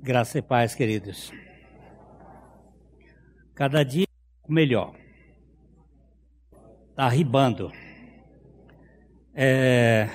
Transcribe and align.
Graça 0.00 0.38
e 0.38 0.42
paz, 0.42 0.76
queridos. 0.76 1.32
Cada 3.52 3.82
dia 3.82 4.06
melhor. 4.48 4.94
Está 6.90 7.08
ribando. 7.08 7.72
É... 9.34 10.08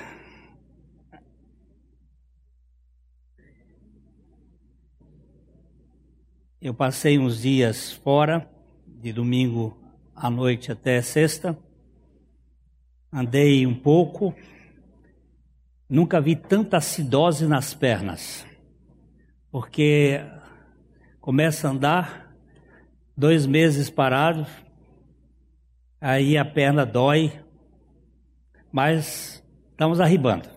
Eu 6.62 6.72
passei 6.72 7.18
uns 7.18 7.42
dias 7.42 7.92
fora, 7.92 8.50
de 8.86 9.12
domingo 9.12 9.78
à 10.16 10.30
noite 10.30 10.72
até 10.72 11.02
sexta. 11.02 11.58
Andei 13.12 13.66
um 13.66 13.78
pouco. 13.78 14.34
Nunca 15.86 16.22
vi 16.22 16.34
tanta 16.34 16.78
acidose 16.78 17.46
nas 17.46 17.74
pernas 17.74 18.46
porque 19.54 20.20
começa 21.20 21.68
a 21.68 21.70
andar, 21.70 22.36
dois 23.16 23.46
meses 23.46 23.88
parado, 23.88 24.44
aí 26.00 26.36
a 26.36 26.44
perna 26.44 26.84
dói, 26.84 27.32
mas 28.72 29.46
estamos 29.70 30.00
arribando. 30.00 30.48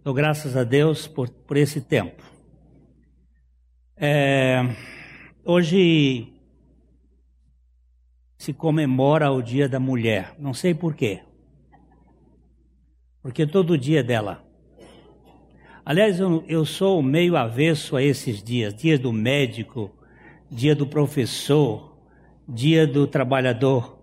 Então, 0.00 0.12
graças 0.12 0.56
a 0.56 0.64
Deus 0.64 1.06
por, 1.06 1.30
por 1.30 1.56
esse 1.56 1.80
tempo. 1.80 2.20
É, 3.96 4.62
hoje 5.44 6.32
se 8.36 8.52
comemora 8.52 9.30
o 9.30 9.40
Dia 9.40 9.68
da 9.68 9.78
Mulher, 9.78 10.34
não 10.40 10.52
sei 10.52 10.74
por 10.74 10.96
quê. 10.96 11.22
Porque 13.22 13.46
todo 13.46 13.78
dia 13.78 14.00
é 14.00 14.02
dela. 14.02 14.47
Aliás, 15.88 16.20
eu, 16.20 16.44
eu 16.46 16.66
sou 16.66 17.00
meio 17.00 17.34
avesso 17.34 17.96
a 17.96 18.02
esses 18.02 18.42
dias 18.42 18.74
dias 18.74 19.00
do 19.00 19.10
médico, 19.10 19.90
dia 20.50 20.74
do 20.74 20.86
professor, 20.86 21.96
dia 22.46 22.86
do 22.86 23.06
trabalhador. 23.06 23.98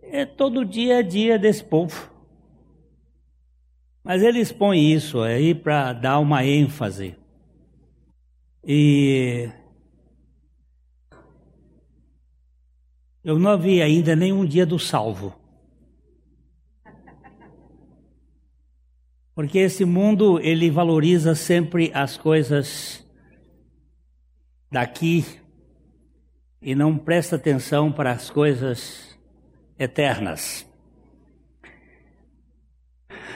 É 0.00 0.24
todo 0.24 0.64
dia 0.64 1.00
é 1.00 1.02
dia 1.02 1.38
desse 1.38 1.62
povo. 1.62 2.10
Mas 4.02 4.22
eles 4.22 4.50
põem 4.50 4.90
isso 4.90 5.20
aí 5.20 5.54
para 5.54 5.92
dar 5.92 6.18
uma 6.18 6.46
ênfase. 6.46 7.14
E 8.66 9.50
eu 13.22 13.38
não 13.38 13.58
vi 13.58 13.82
ainda 13.82 14.16
nenhum 14.16 14.46
dia 14.46 14.64
do 14.64 14.78
salvo. 14.78 15.38
Porque 19.36 19.58
esse 19.58 19.84
mundo, 19.84 20.40
ele 20.40 20.70
valoriza 20.70 21.34
sempre 21.34 21.90
as 21.92 22.16
coisas 22.16 23.06
daqui 24.72 25.26
e 26.62 26.74
não 26.74 26.96
presta 26.96 27.36
atenção 27.36 27.92
para 27.92 28.12
as 28.12 28.30
coisas 28.30 29.14
eternas. 29.78 30.66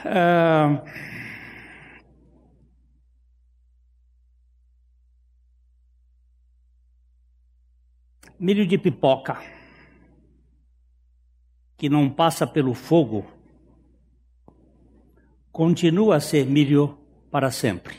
Ah, 0.03 0.83
milho 8.39 8.67
de 8.67 8.79
pipoca 8.79 9.39
que 11.77 11.91
não 11.91 12.09
passa 12.09 12.47
pelo 12.47 12.73
fogo 12.73 13.40
continua 15.61 16.17
a 16.17 16.21
ser 16.21 16.47
milho 16.47 16.99
para 17.31 17.51
sempre. 17.51 17.95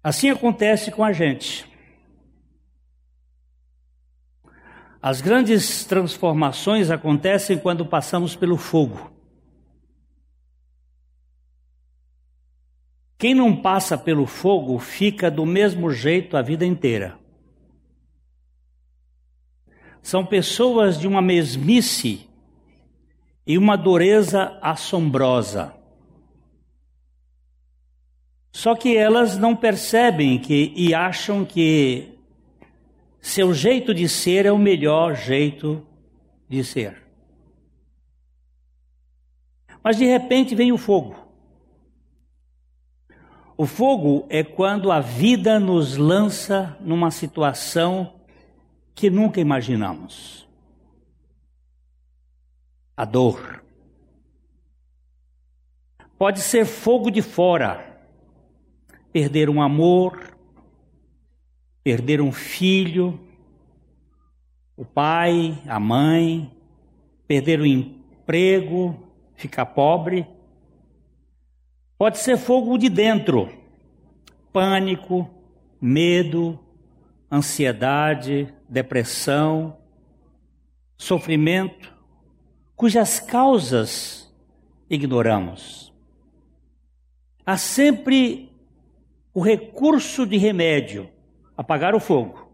Assim 0.00 0.30
acontece 0.30 0.92
com 0.92 1.02
a 1.02 1.12
gente. 1.12 1.68
As 5.02 5.20
grandes 5.20 5.84
transformações 5.86 6.88
acontecem 6.88 7.58
quando 7.58 7.84
passamos 7.84 8.36
pelo 8.36 8.56
fogo. 8.56 9.10
Quem 13.18 13.34
não 13.34 13.60
passa 13.60 13.98
pelo 13.98 14.24
fogo 14.24 14.78
fica 14.78 15.28
do 15.28 15.44
mesmo 15.44 15.90
jeito 15.90 16.36
a 16.36 16.42
vida 16.42 16.64
inteira. 16.64 17.18
São 20.00 20.24
pessoas 20.24 20.96
de 20.96 21.08
uma 21.08 21.20
mesmice 21.20 22.24
e 23.46 23.56
uma 23.56 23.76
dureza 23.76 24.58
assombrosa. 24.60 25.72
Só 28.50 28.74
que 28.74 28.96
elas 28.96 29.38
não 29.38 29.54
percebem 29.54 30.38
que 30.38 30.72
e 30.74 30.94
acham 30.94 31.44
que 31.44 32.18
seu 33.20 33.52
jeito 33.52 33.94
de 33.94 34.08
ser 34.08 34.46
é 34.46 34.52
o 34.52 34.58
melhor 34.58 35.14
jeito 35.14 35.86
de 36.48 36.64
ser. 36.64 37.02
Mas 39.82 39.98
de 39.98 40.06
repente 40.06 40.54
vem 40.54 40.72
o 40.72 40.78
fogo. 40.78 41.14
O 43.56 43.66
fogo 43.66 44.26
é 44.28 44.42
quando 44.42 44.90
a 44.90 45.00
vida 45.00 45.60
nos 45.60 45.96
lança 45.96 46.76
numa 46.80 47.10
situação 47.10 48.14
que 48.94 49.08
nunca 49.08 49.40
imaginamos. 49.40 50.45
A 52.96 53.04
dor. 53.04 53.62
Pode 56.18 56.40
ser 56.40 56.64
fogo 56.64 57.10
de 57.10 57.20
fora, 57.20 58.00
perder 59.12 59.50
um 59.50 59.60
amor, 59.60 60.34
perder 61.84 62.20
um 62.22 62.32
filho, 62.32 63.20
o 64.76 64.84
pai, 64.84 65.62
a 65.66 65.78
mãe, 65.78 66.50
perder 67.26 67.60
o 67.60 67.66
emprego, 67.66 68.98
ficar 69.34 69.66
pobre. 69.66 70.26
Pode 71.98 72.18
ser 72.18 72.36
fogo 72.36 72.78
de 72.78 72.88
dentro, 72.88 73.50
pânico, 74.52 75.30
medo, 75.80 76.58
ansiedade, 77.30 78.52
depressão, 78.68 79.78
sofrimento, 80.96 81.95
cujas 82.76 83.18
causas 83.18 84.30
ignoramos. 84.88 85.92
Há 87.44 87.56
sempre 87.56 88.52
o 89.32 89.40
recurso 89.40 90.26
de 90.26 90.36
remédio, 90.36 91.08
apagar 91.56 91.94
o 91.94 92.00
fogo. 92.00 92.52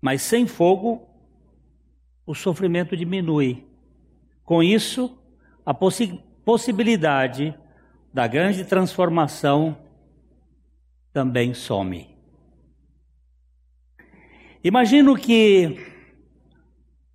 Mas 0.00 0.22
sem 0.22 0.46
fogo, 0.46 1.08
o 2.24 2.34
sofrimento 2.34 2.96
diminui. 2.96 3.66
Com 4.44 4.62
isso, 4.62 5.18
a 5.66 5.74
possi 5.74 6.20
possibilidade 6.44 7.54
da 8.12 8.26
grande 8.26 8.64
transformação 8.64 9.78
também 11.12 11.54
some. 11.54 12.08
Imagino 14.64 15.16
que 15.16 15.91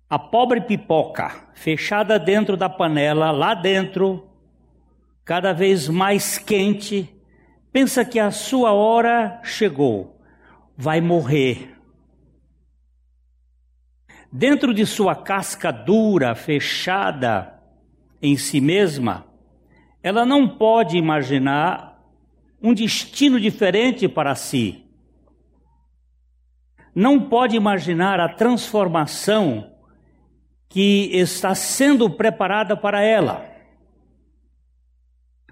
a 0.08 0.18
pobre 0.18 0.60
pipoca, 0.60 1.48
fechada 1.54 2.18
dentro 2.18 2.56
da 2.56 2.68
panela, 2.68 3.30
lá 3.30 3.54
dentro, 3.54 4.28
cada 5.24 5.52
vez 5.52 5.88
mais 5.88 6.38
quente, 6.38 7.14
pensa 7.70 8.04
que 8.04 8.18
a 8.18 8.30
sua 8.30 8.72
hora 8.72 9.40
chegou, 9.42 10.20
vai 10.76 11.00
morrer. 11.00 11.76
Dentro 14.32 14.72
de 14.72 14.86
sua 14.86 15.14
casca 15.14 15.70
dura, 15.70 16.34
fechada 16.34 17.60
em 18.20 18.36
si 18.36 18.60
mesma, 18.60 19.26
ela 20.02 20.24
não 20.24 20.48
pode 20.48 20.96
imaginar 20.96 22.02
um 22.62 22.72
destino 22.72 23.38
diferente 23.38 24.08
para 24.08 24.34
si 24.34 24.88
não 26.98 27.20
pode 27.20 27.54
imaginar 27.54 28.18
a 28.18 28.28
transformação 28.28 29.70
que 30.68 31.10
está 31.12 31.54
sendo 31.54 32.10
preparada 32.10 32.76
para 32.76 33.02
ela. 33.02 33.46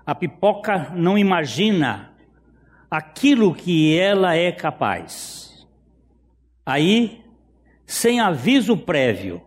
A 0.04 0.14
pipoca 0.14 0.90
não 0.94 1.16
imagina 1.16 2.12
aquilo 2.90 3.54
que 3.54 3.98
ela 3.98 4.36
é 4.36 4.52
capaz. 4.52 5.66
Aí, 6.64 7.24
sem 7.84 8.20
aviso 8.20 8.76
prévio, 8.76 9.42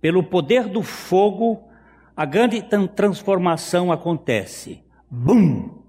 pelo 0.00 0.22
poder 0.22 0.68
do 0.68 0.82
fogo, 0.82 1.68
a 2.16 2.24
grande 2.24 2.62
transformação 2.94 3.90
acontece. 3.90 4.84
Bum! 5.10 5.82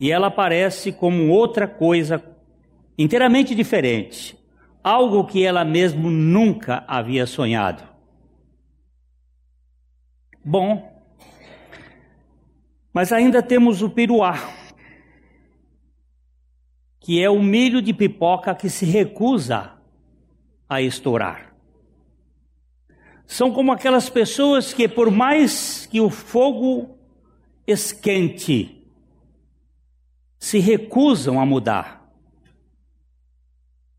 E 0.00 0.10
ela 0.10 0.26
aparece 0.26 0.92
como 0.92 1.28
outra 1.28 1.68
coisa 1.68 2.22
inteiramente 2.98 3.54
diferente, 3.54 4.36
algo 4.82 5.24
que 5.24 5.44
ela 5.44 5.64
mesma 5.64 6.10
nunca 6.10 6.84
havia 6.86 7.26
sonhado. 7.26 7.82
Bom, 10.44 10.92
Mas 12.92 13.10
ainda 13.10 13.42
temos 13.42 13.80
o 13.80 13.88
piruá, 13.88 14.34
que 17.00 17.22
é 17.22 17.30
o 17.30 17.42
milho 17.42 17.80
de 17.80 17.94
pipoca 17.94 18.54
que 18.54 18.68
se 18.68 18.84
recusa 18.84 19.72
a 20.68 20.82
estourar. 20.82 21.54
São 23.26 23.50
como 23.50 23.72
aquelas 23.72 24.10
pessoas 24.10 24.74
que, 24.74 24.86
por 24.86 25.10
mais 25.10 25.86
que 25.86 26.02
o 26.02 26.10
fogo 26.10 26.98
esquente, 27.66 28.86
se 30.38 30.58
recusam 30.58 31.40
a 31.40 31.46
mudar. 31.46 32.01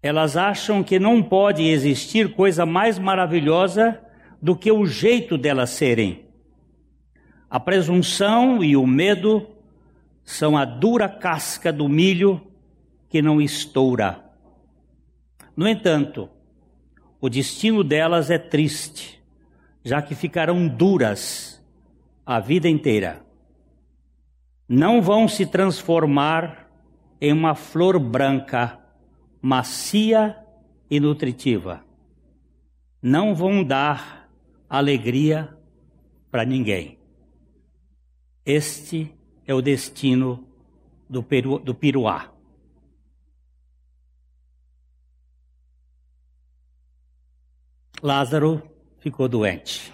Elas 0.04 0.36
acham 0.36 0.84
que 0.84 1.00
não 1.00 1.24
pode 1.24 1.64
existir 1.64 2.36
coisa 2.36 2.66
mais 2.66 3.00
maravilhosa 3.00 4.02
do 4.42 4.54
que 4.54 4.70
o 4.70 4.86
jeito 4.86 5.38
delas 5.38 5.70
serem. 5.70 6.26
A 7.50 7.58
presunção 7.58 8.62
e 8.62 8.76
o 8.76 8.86
medo 8.86 9.48
são 10.26 10.58
a 10.58 10.66
dura 10.66 11.08
casca 11.08 11.72
do 11.72 11.88
milho 11.88 12.42
que 13.08 13.22
não 13.22 13.42
estoura. 13.42 14.22
No 15.56 15.66
entanto, 15.66 16.30
o 17.22 17.30
destino 17.30 17.82
delas 17.82 18.30
é 18.30 18.38
triste, 18.38 19.24
já 19.86 20.02
que 20.02 20.16
ficarão 20.16 20.68
duras 20.68 21.64
a 22.26 22.42
vida 22.42 22.68
inteira. 22.68 23.22
Não 24.68 25.02
vão 25.02 25.30
se 25.30 25.46
transformar 25.46 26.70
em 27.22 27.32
uma 27.32 27.56
flor 27.56 27.98
branca, 27.98 28.83
macia 29.44 30.42
e 30.90 31.02
nutritiva. 31.02 31.84
Não 33.02 33.36
vão 33.36 33.62
dar 33.62 34.30
alegria 34.70 35.58
para 36.32 36.46
ninguém. 36.46 36.98
Este 38.46 39.14
é 39.46 39.54
o 39.54 39.62
destino 39.62 40.48
do, 41.10 41.22
peru, 41.22 41.60
do 41.60 41.76
piruá. 41.76 42.34
Lázaro 48.02 48.64
ficou 49.00 49.28
doente. 49.28 49.92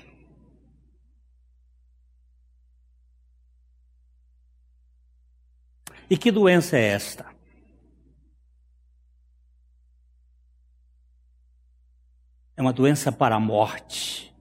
E 6.08 6.16
que 6.16 6.32
doença 6.32 6.78
é 6.78 6.90
esta? 6.90 7.39
É 12.60 12.62
uma 12.62 12.74
doença 12.74 13.10
para 13.10 13.38
a 13.38 13.40
morte. 13.40 14.36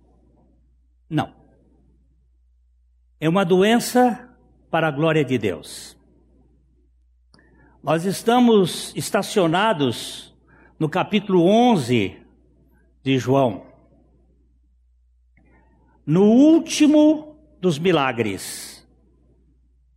Não. 1.08 1.32
É 3.20 3.28
uma 3.28 3.44
doença 3.44 4.36
para 4.68 4.88
a 4.88 4.90
glória 4.90 5.24
de 5.24 5.38
Deus. 5.38 5.96
Nós 7.80 8.04
estamos 8.04 8.92
estacionados 8.96 10.36
no 10.80 10.88
capítulo 10.88 11.44
11 11.44 12.20
de 13.04 13.18
João. 13.18 13.68
No 16.04 16.24
último 16.24 17.36
dos 17.60 17.78
milagres, 17.78 18.84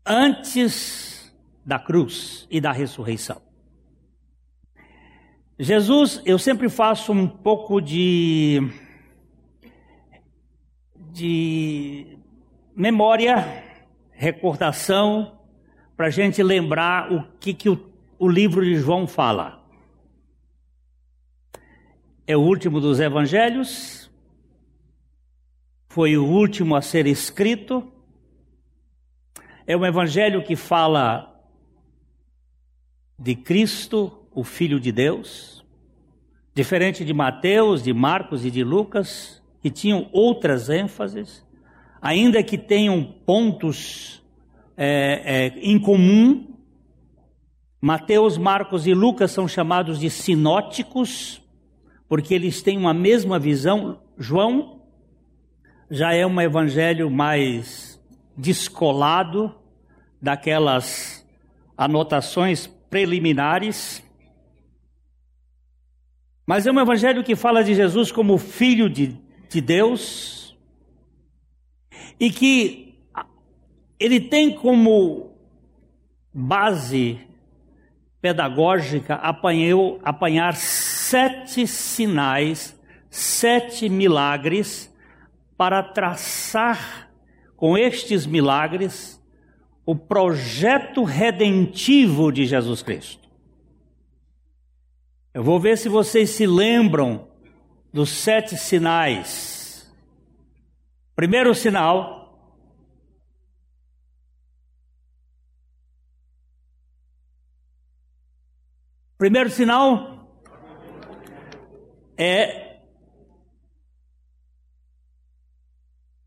antes 0.06 1.36
da 1.66 1.80
cruz 1.80 2.48
e 2.52 2.62
da 2.62 2.72
ressurreição. 2.72 3.42
Jesus, 5.64 6.20
eu 6.26 6.40
sempre 6.40 6.68
faço 6.70 7.12
um 7.14 7.28
pouco 7.28 7.80
de 7.80 8.60
de 11.12 12.18
memória, 12.76 13.64
recordação, 14.12 15.38
para 15.96 16.08
a 16.08 16.10
gente 16.10 16.42
lembrar 16.42 17.12
o 17.12 17.24
que, 17.40 17.54
que 17.54 17.70
o, 17.70 17.94
o 18.18 18.28
livro 18.28 18.66
de 18.66 18.74
João 18.74 19.06
fala 19.06 19.64
é 22.26 22.36
o 22.36 22.42
último 22.42 22.82
dos 22.82 23.00
evangelhos, 23.00 24.10
foi 25.90 26.18
o 26.18 26.26
último 26.26 26.76
a 26.76 26.82
ser 26.82 27.06
escrito. 27.06 27.92
É 29.68 29.78
um 29.78 29.86
evangelho 29.86 30.44
que 30.44 30.56
fala 30.56 31.40
de 33.20 33.36
Cristo, 33.36 34.21
o 34.34 34.44
Filho 34.44 34.80
de 34.80 34.92
Deus, 34.92 35.66
diferente 36.54 37.04
de 37.04 37.14
Mateus, 37.14 37.84
de 37.84 37.94
Marcos 37.94 38.46
e 38.46 38.52
de 38.52 38.64
Lucas, 38.64 39.42
que 39.62 39.70
tinham 39.70 40.10
outras 40.12 40.70
ênfases, 40.70 41.46
ainda 42.02 42.42
que 42.42 42.58
tenham 42.58 43.04
pontos 43.26 44.24
é, 44.76 45.22
é, 45.24 45.60
em 45.60 45.80
comum. 45.80 46.48
Mateus, 47.80 48.38
Marcos 48.38 48.88
e 48.88 48.94
Lucas 48.94 49.32
são 49.32 49.48
chamados 49.48 50.00
de 50.00 50.10
sinóticos, 50.10 51.42
porque 52.08 52.34
eles 52.34 52.62
têm 52.62 52.78
uma 52.78 52.94
mesma 52.94 53.38
visão. 53.38 54.00
João 54.18 54.82
já 55.90 56.14
é 56.14 56.26
um 56.26 56.40
evangelho 56.40 57.10
mais 57.10 58.02
descolado 58.36 59.54
daquelas 60.22 61.26
anotações 61.78 62.68
preliminares. 62.90 64.04
Mas 66.46 66.66
é 66.66 66.72
um 66.72 66.80
evangelho 66.80 67.24
que 67.24 67.36
fala 67.36 67.64
de 67.64 67.74
Jesus 67.74 68.12
como 68.12 68.38
filho 68.38 68.90
de, 68.90 69.18
de 69.50 69.62
Deus 69.62 70.58
e 72.20 72.30
que 72.30 72.96
ele 74.00 74.20
tem 74.20 74.56
como 74.56 75.32
base 76.34 77.20
pedagógica 78.22 79.16
apanhou, 79.16 80.00
apanhar 80.04 80.56
sete 80.56 81.66
sinais, 81.66 82.80
sete 83.10 83.90
milagres, 83.90 84.94
para 85.58 85.82
traçar 85.82 87.10
com 87.56 87.78
estes 87.78 88.26
milagres 88.26 89.22
o 89.86 89.96
projeto 89.96 91.04
redentivo 91.04 92.32
de 92.32 92.46
Jesus 92.46 92.82
Cristo. 92.82 93.30
Eu 95.34 95.44
vou 95.44 95.60
ver 95.60 95.78
se 95.78 95.88
vocês 95.88 96.30
se 96.32 96.46
lembram 96.46 97.30
dos 97.94 98.10
sete 98.10 98.58
sinais. 98.58 99.92
Primeiro 101.16 101.54
sinal, 101.56 102.22
Primeiro 109.22 109.52
sinal 109.52 110.28
é 112.18 112.80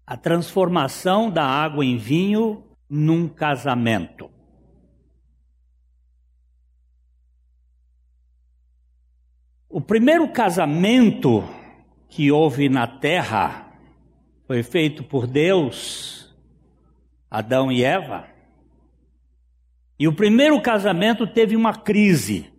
a 0.07 0.17
transformação 0.17 1.28
da 1.28 1.45
água 1.45 1.85
em 1.85 1.97
vinho 1.97 2.62
num 2.88 3.28
casamento. 3.28 4.31
O 9.75 9.81
primeiro 9.81 10.28
casamento 10.28 11.43
que 12.09 12.31
houve 12.31 12.69
na 12.69 12.87
terra 12.87 13.76
foi 14.47 14.62
feito 14.62 15.02
por 15.02 15.26
Deus, 15.26 16.33
Adão 17.28 17.73
e 17.73 17.83
Eva. 17.83 18.28
E 19.99 20.07
o 20.07 20.14
primeiro 20.14 20.62
casamento 20.62 21.26
teve 21.26 21.57
uma 21.57 21.75
crise. 21.75 22.52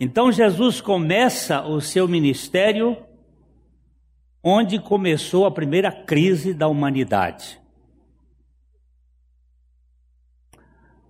Então 0.00 0.32
Jesus 0.32 0.80
começa 0.80 1.64
o 1.64 1.80
seu 1.80 2.08
ministério 2.08 2.96
onde 4.42 4.80
começou 4.80 5.46
a 5.46 5.52
primeira 5.52 5.92
crise 5.92 6.52
da 6.52 6.66
humanidade. 6.66 7.60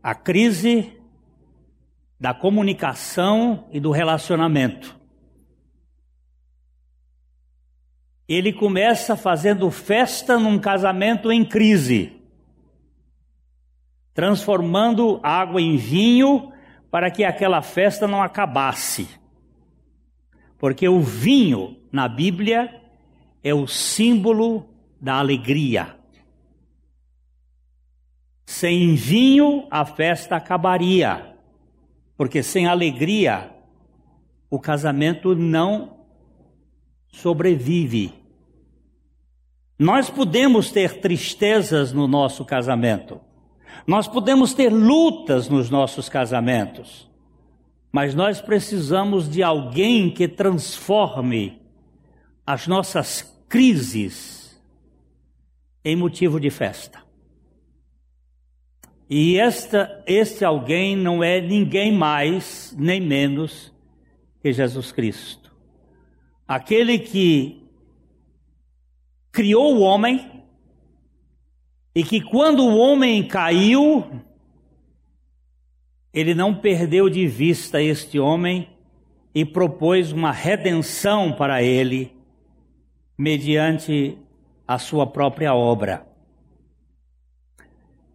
A 0.02 0.14
crise 0.14 0.97
da 2.18 2.34
comunicação 2.34 3.68
e 3.70 3.78
do 3.78 3.90
relacionamento. 3.90 4.98
Ele 8.28 8.52
começa 8.52 9.16
fazendo 9.16 9.70
festa 9.70 10.38
num 10.38 10.58
casamento 10.58 11.32
em 11.32 11.44
crise, 11.44 12.20
transformando 14.12 15.20
água 15.22 15.62
em 15.62 15.76
vinho 15.76 16.52
para 16.90 17.10
que 17.10 17.24
aquela 17.24 17.62
festa 17.62 18.06
não 18.06 18.22
acabasse. 18.22 19.08
Porque 20.58 20.88
o 20.88 21.00
vinho 21.00 21.76
na 21.90 22.08
Bíblia 22.08 22.82
é 23.42 23.54
o 23.54 23.66
símbolo 23.66 24.68
da 25.00 25.14
alegria. 25.14 25.96
Sem 28.44 28.94
vinho 28.94 29.68
a 29.70 29.84
festa 29.84 30.36
acabaria, 30.36 31.27
porque 32.18 32.42
sem 32.42 32.66
alegria 32.66 33.48
o 34.50 34.58
casamento 34.58 35.36
não 35.36 36.00
sobrevive. 37.12 38.12
Nós 39.78 40.10
podemos 40.10 40.72
ter 40.72 41.00
tristezas 41.00 41.92
no 41.92 42.08
nosso 42.08 42.44
casamento. 42.44 43.20
Nós 43.86 44.08
podemos 44.08 44.52
ter 44.52 44.68
lutas 44.70 45.48
nos 45.48 45.70
nossos 45.70 46.08
casamentos. 46.08 47.08
Mas 47.92 48.16
nós 48.16 48.40
precisamos 48.40 49.30
de 49.30 49.40
alguém 49.40 50.10
que 50.10 50.26
transforme 50.26 51.62
as 52.44 52.66
nossas 52.66 53.22
crises 53.48 54.60
em 55.84 55.94
motivo 55.94 56.40
de 56.40 56.50
festa. 56.50 57.07
E 59.10 59.38
esta, 59.38 60.02
este 60.06 60.44
alguém 60.44 60.94
não 60.94 61.24
é 61.24 61.40
ninguém 61.40 61.90
mais 61.90 62.74
nem 62.78 63.00
menos 63.00 63.72
que 64.42 64.52
Jesus 64.52 64.92
Cristo. 64.92 65.54
Aquele 66.46 66.98
que 66.98 67.66
criou 69.32 69.76
o 69.76 69.80
homem 69.80 70.44
e 71.94 72.02
que 72.04 72.20
quando 72.20 72.64
o 72.64 72.76
homem 72.76 73.26
caiu, 73.26 74.04
ele 76.12 76.34
não 76.34 76.54
perdeu 76.54 77.08
de 77.08 77.26
vista 77.26 77.82
este 77.82 78.18
homem 78.18 78.68
e 79.34 79.44
propôs 79.44 80.12
uma 80.12 80.32
redenção 80.32 81.32
para 81.32 81.62
ele 81.62 82.14
mediante 83.16 84.18
a 84.66 84.78
sua 84.78 85.06
própria 85.06 85.54
obra. 85.54 86.07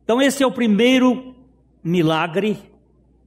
Então, 0.04 0.22
esse 0.22 0.44
é 0.44 0.48
o 0.48 0.52
primeiro 0.52 1.36
milagre 1.84 2.58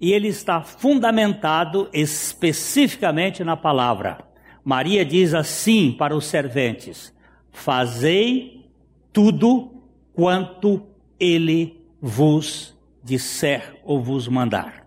e 0.00 0.12
ele 0.12 0.28
está 0.28 0.62
fundamentado 0.62 1.88
especificamente 1.92 3.42
na 3.42 3.56
palavra. 3.56 4.18
Maria 4.62 5.04
diz 5.04 5.32
assim 5.32 5.92
para 5.92 6.14
os 6.14 6.26
serventes: 6.26 7.14
Fazei 7.50 8.68
tudo 9.12 9.82
quanto 10.12 10.86
ele 11.18 11.82
vos 12.00 12.76
disser 13.02 13.80
ou 13.84 14.02
vos 14.02 14.28
mandar. 14.28 14.86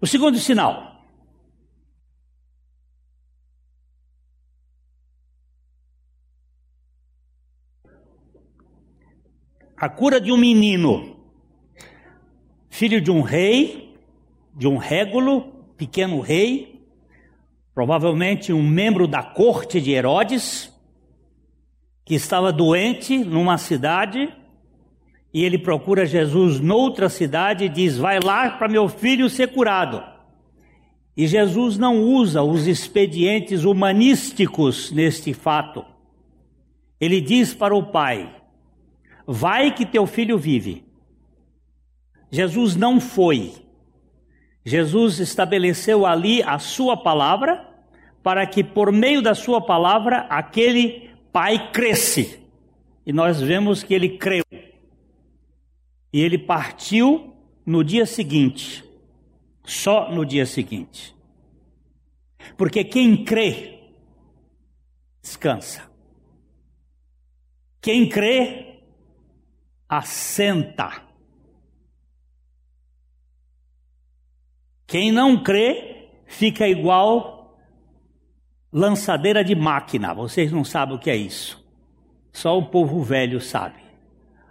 O 0.00 0.06
segundo 0.06 0.36
sinal. 0.38 0.91
A 9.82 9.88
cura 9.88 10.20
de 10.20 10.30
um 10.30 10.36
menino, 10.36 11.16
filho 12.70 13.00
de 13.00 13.10
um 13.10 13.20
rei, 13.20 13.96
de 14.54 14.68
um 14.68 14.76
régulo, 14.76 15.52
pequeno 15.76 16.20
rei, 16.20 16.86
provavelmente 17.74 18.52
um 18.52 18.62
membro 18.62 19.08
da 19.08 19.24
corte 19.24 19.80
de 19.80 19.90
Herodes, 19.90 20.72
que 22.04 22.14
estava 22.14 22.52
doente 22.52 23.24
numa 23.24 23.58
cidade, 23.58 24.32
e 25.34 25.42
ele 25.42 25.58
procura 25.58 26.06
Jesus 26.06 26.60
noutra 26.60 27.08
cidade 27.08 27.64
e 27.64 27.68
diz: 27.68 27.98
Vai 27.98 28.20
lá 28.20 28.50
para 28.50 28.68
meu 28.68 28.88
filho 28.88 29.28
ser 29.28 29.48
curado. 29.48 30.00
E 31.16 31.26
Jesus 31.26 31.76
não 31.76 32.00
usa 32.04 32.40
os 32.40 32.68
expedientes 32.68 33.64
humanísticos 33.64 34.92
neste 34.92 35.34
fato. 35.34 35.84
Ele 37.00 37.20
diz 37.20 37.52
para 37.52 37.74
o 37.74 37.82
pai: 37.82 38.41
Vai 39.26 39.74
que 39.74 39.86
teu 39.86 40.06
filho 40.06 40.38
vive. 40.38 40.84
Jesus 42.30 42.76
não 42.76 43.00
foi. 43.00 43.54
Jesus 44.64 45.18
estabeleceu 45.18 46.06
ali 46.06 46.42
a 46.42 46.58
sua 46.58 46.96
palavra, 46.96 47.68
para 48.22 48.46
que 48.46 48.62
por 48.62 48.92
meio 48.92 49.20
da 49.20 49.34
sua 49.34 49.60
palavra 49.60 50.20
aquele 50.30 51.10
pai 51.32 51.70
cresce. 51.72 52.40
E 53.04 53.12
nós 53.12 53.40
vemos 53.40 53.82
que 53.82 53.92
ele 53.92 54.16
creu. 54.16 54.44
E 56.12 56.20
ele 56.20 56.38
partiu 56.38 57.34
no 57.66 57.82
dia 57.82 58.06
seguinte. 58.06 58.84
Só 59.64 60.10
no 60.10 60.24
dia 60.24 60.46
seguinte. 60.46 61.14
Porque 62.56 62.84
quem 62.84 63.24
crê, 63.24 63.80
descansa. 65.22 65.90
Quem 67.80 68.08
crê, 68.08 68.71
assenta. 69.92 71.02
Quem 74.86 75.12
não 75.12 75.42
crê 75.42 76.08
fica 76.26 76.66
igual 76.66 77.58
lançadeira 78.72 79.44
de 79.44 79.54
máquina. 79.54 80.14
Vocês 80.14 80.50
não 80.50 80.64
sabem 80.64 80.96
o 80.96 80.98
que 80.98 81.10
é 81.10 81.16
isso. 81.16 81.62
Só 82.32 82.56
o 82.56 82.66
povo 82.70 83.02
velho 83.02 83.38
sabe. 83.38 83.82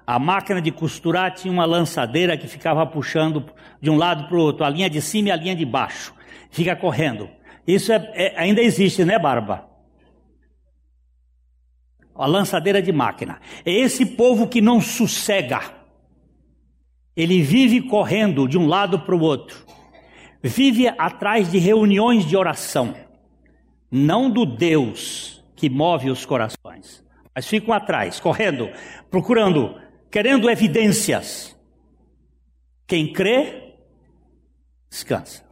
A 0.05 0.19
máquina 0.19 0.61
de 0.61 0.71
costurar 0.71 1.33
tinha 1.33 1.51
uma 1.51 1.65
lançadeira 1.65 2.37
que 2.37 2.47
ficava 2.47 2.85
puxando 2.85 3.43
de 3.81 3.89
um 3.89 3.97
lado 3.97 4.27
para 4.27 4.37
o 4.37 4.41
outro, 4.41 4.63
a 4.63 4.69
linha 4.69 4.91
de 4.91 5.01
cima 5.01 5.29
e 5.29 5.31
a 5.31 5.35
linha 5.35 5.55
de 5.55 5.65
baixo. 5.65 6.13
Fica 6.51 6.75
correndo. 6.75 7.27
Isso 7.65 7.91
é, 7.91 8.11
é, 8.13 8.39
ainda 8.39 8.61
existe, 8.61 9.03
né, 9.03 9.17
Barba? 9.17 9.70
A 12.15 12.25
lançadeira 12.25 12.81
de 12.81 12.91
máquina. 12.91 13.39
É 13.65 13.71
esse 13.71 14.05
povo 14.05 14.47
que 14.47 14.61
não 14.61 14.79
sossega. 14.79 15.61
Ele 17.15 17.41
vive 17.41 17.81
correndo 17.81 18.47
de 18.47 18.57
um 18.57 18.67
lado 18.67 18.99
para 18.99 19.15
o 19.15 19.21
outro. 19.21 19.65
Vive 20.41 20.87
atrás 20.87 21.51
de 21.51 21.57
reuniões 21.57 22.25
de 22.25 22.35
oração. 22.35 22.95
Não 23.89 24.29
do 24.29 24.45
Deus 24.45 25.43
que 25.55 25.69
move 25.69 26.09
os 26.09 26.25
corações. 26.25 27.03
Mas 27.33 27.47
ficam 27.47 27.73
atrás, 27.73 28.19
correndo, 28.19 28.69
procurando, 29.09 29.79
querendo 30.09 30.49
evidências. 30.49 31.57
Quem 32.87 33.11
crê, 33.13 33.75
descansa. 34.89 35.45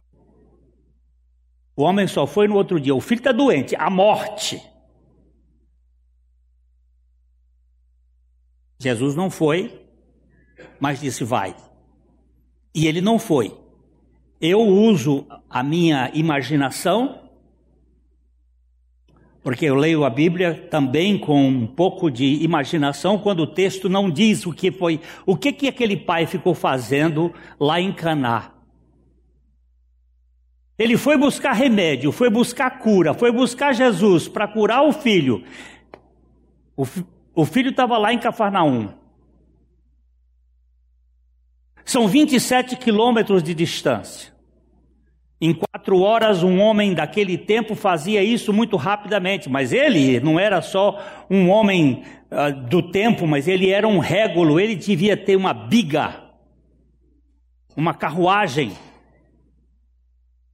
O 1.76 1.82
homem 1.82 2.06
só 2.06 2.26
foi 2.26 2.46
no 2.46 2.56
outro 2.56 2.78
dia. 2.78 2.94
O 2.94 3.00
filho 3.00 3.20
está 3.20 3.32
doente, 3.32 3.74
a 3.76 3.88
morte. 3.88 4.62
Jesus 8.80 9.14
não 9.14 9.28
foi, 9.28 9.78
mas 10.80 11.00
disse: 11.00 11.22
vai. 11.22 11.54
E 12.74 12.86
ele 12.86 13.02
não 13.02 13.18
foi. 13.18 13.54
Eu 14.40 14.60
uso 14.62 15.26
a 15.50 15.62
minha 15.62 16.10
imaginação, 16.14 17.28
porque 19.42 19.66
eu 19.66 19.74
leio 19.74 20.02
a 20.02 20.08
Bíblia 20.08 20.66
também 20.70 21.18
com 21.18 21.46
um 21.46 21.66
pouco 21.66 22.10
de 22.10 22.42
imaginação, 22.42 23.18
quando 23.18 23.40
o 23.40 23.46
texto 23.46 23.86
não 23.86 24.10
diz 24.10 24.46
o 24.46 24.52
que 24.52 24.72
foi, 24.72 24.98
o 25.26 25.36
que 25.36 25.52
que 25.52 25.68
aquele 25.68 25.96
pai 25.96 26.26
ficou 26.26 26.54
fazendo 26.54 27.34
lá 27.58 27.78
em 27.78 27.92
Caná. 27.92 28.54
Ele 30.78 30.96
foi 30.96 31.18
buscar 31.18 31.52
remédio, 31.52 32.10
foi 32.10 32.30
buscar 32.30 32.78
cura, 32.78 33.12
foi 33.12 33.30
buscar 33.30 33.74
Jesus 33.74 34.26
para 34.26 34.48
curar 34.48 34.82
o 34.82 34.92
filho. 34.92 35.44
O, 36.74 36.86
o 37.34 37.44
filho 37.44 37.70
estava 37.70 37.96
lá 37.98 38.12
em 38.12 38.18
Cafarnaum. 38.18 38.88
São 41.84 42.06
27 42.06 42.76
quilômetros 42.76 43.42
de 43.42 43.54
distância. 43.54 44.32
Em 45.40 45.54
quatro 45.54 46.00
horas, 46.00 46.42
um 46.42 46.60
homem 46.60 46.92
daquele 46.92 47.38
tempo 47.38 47.74
fazia 47.74 48.22
isso 48.22 48.52
muito 48.52 48.76
rapidamente, 48.76 49.48
mas 49.48 49.72
ele 49.72 50.20
não 50.20 50.38
era 50.38 50.60
só 50.60 51.02
um 51.30 51.48
homem 51.48 52.02
uh, 52.30 52.52
do 52.68 52.82
tempo, 52.82 53.26
mas 53.26 53.48
ele 53.48 53.70
era 53.70 53.88
um 53.88 53.98
régulo, 53.98 54.60
ele 54.60 54.76
devia 54.76 55.16
ter 55.16 55.36
uma 55.36 55.54
biga, 55.54 56.24
uma 57.74 57.94
carruagem 57.94 58.72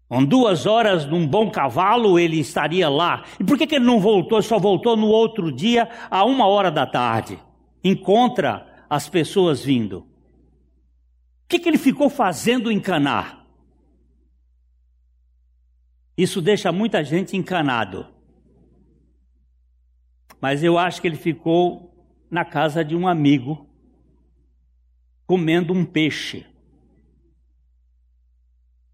com 0.09 0.25
duas 0.25 0.67
horas 0.67 1.05
num 1.05 1.27
bom 1.27 1.51
cavalo, 1.51 2.19
ele 2.19 2.39
estaria 2.39 2.89
lá. 2.89 3.25
E 3.41 3.45
por 3.45 3.59
que, 3.59 3.67
que 3.67 3.75
ele 3.75 3.85
não 3.85 3.99
voltou? 3.99 4.41
Só 4.41 4.59
voltou 4.59 4.97
no 4.97 5.09
outro 5.09 5.51
dia, 5.51 5.89
a 6.09 6.25
uma 6.25 6.47
hora 6.47 6.71
da 6.71 6.87
tarde. 6.87 7.39
Encontra 7.83 8.85
as 8.89 9.09
pessoas 9.09 9.65
vindo. 9.65 9.99
O 9.99 11.49
que, 11.49 11.59
que 11.59 11.69
ele 11.69 11.79
ficou 11.79 12.09
fazendo 12.09 12.71
em 12.71 12.79
Caná? 12.79 13.45
Isso 16.17 16.41
deixa 16.41 16.71
muita 16.71 17.03
gente 17.05 17.37
encanado. 17.37 18.07
Mas 20.41 20.63
eu 20.63 20.79
acho 20.79 21.01
que 21.01 21.09
ele 21.09 21.17
ficou 21.17 21.93
na 22.31 22.45
casa 22.45 22.85
de 22.85 22.95
um 22.95 23.09
amigo, 23.09 23.69
comendo 25.27 25.73
um 25.73 25.85
peixe 25.85 26.47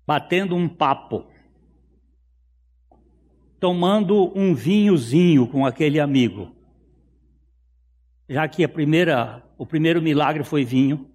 batendo 0.07 0.55
um 0.55 0.69
papo, 0.69 1.27
tomando 3.61 4.37
um 4.37 4.55
vinhozinho 4.55 5.47
com 5.47 5.65
aquele 5.65 6.01
amigo. 6.01 6.55
Já 8.29 8.49
que 8.49 8.65
a 8.65 8.69
primeira, 8.69 9.43
o 9.59 9.67
primeiro 9.67 10.01
milagre 10.03 10.45
foi 10.45 10.65
vinho. 10.65 11.09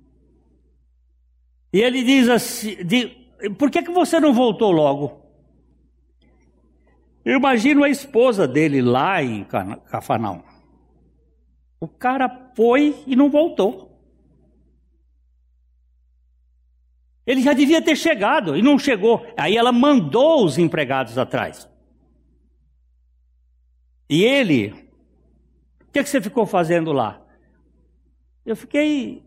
E 1.73 1.81
ele 1.81 2.03
diz 2.03 2.29
assim: 2.29 2.75
por 3.57 3.69
que, 3.69 3.83
que 3.83 3.91
você 3.91 4.19
não 4.19 4.33
voltou 4.33 4.71
logo? 4.71 5.21
Eu 7.23 7.37
imagino 7.37 7.83
a 7.83 7.89
esposa 7.89 8.47
dele 8.47 8.81
lá 8.81 9.21
em 9.21 9.43
Cafarnaum. 9.43 10.41
O 11.79 11.87
cara 11.87 12.51
foi 12.55 13.03
e 13.05 13.15
não 13.15 13.29
voltou. 13.29 13.96
Ele 17.27 17.41
já 17.41 17.51
devia 17.51 17.81
ter 17.81 17.97
chegado 17.97 18.55
e 18.55 18.61
não 18.61 18.79
chegou. 18.79 19.27
Aí 19.35 19.57
ela 19.57 19.73
mandou 19.73 20.45
os 20.45 20.57
empregados 20.57 21.17
atrás. 21.17 21.69
E 24.09 24.23
ele, 24.23 24.73
o 25.81 25.91
que, 25.91 25.99
é 25.99 26.03
que 26.03 26.09
você 26.09 26.21
ficou 26.21 26.45
fazendo 26.45 26.93
lá? 26.93 27.21
Eu 28.45 28.55
fiquei 28.55 29.21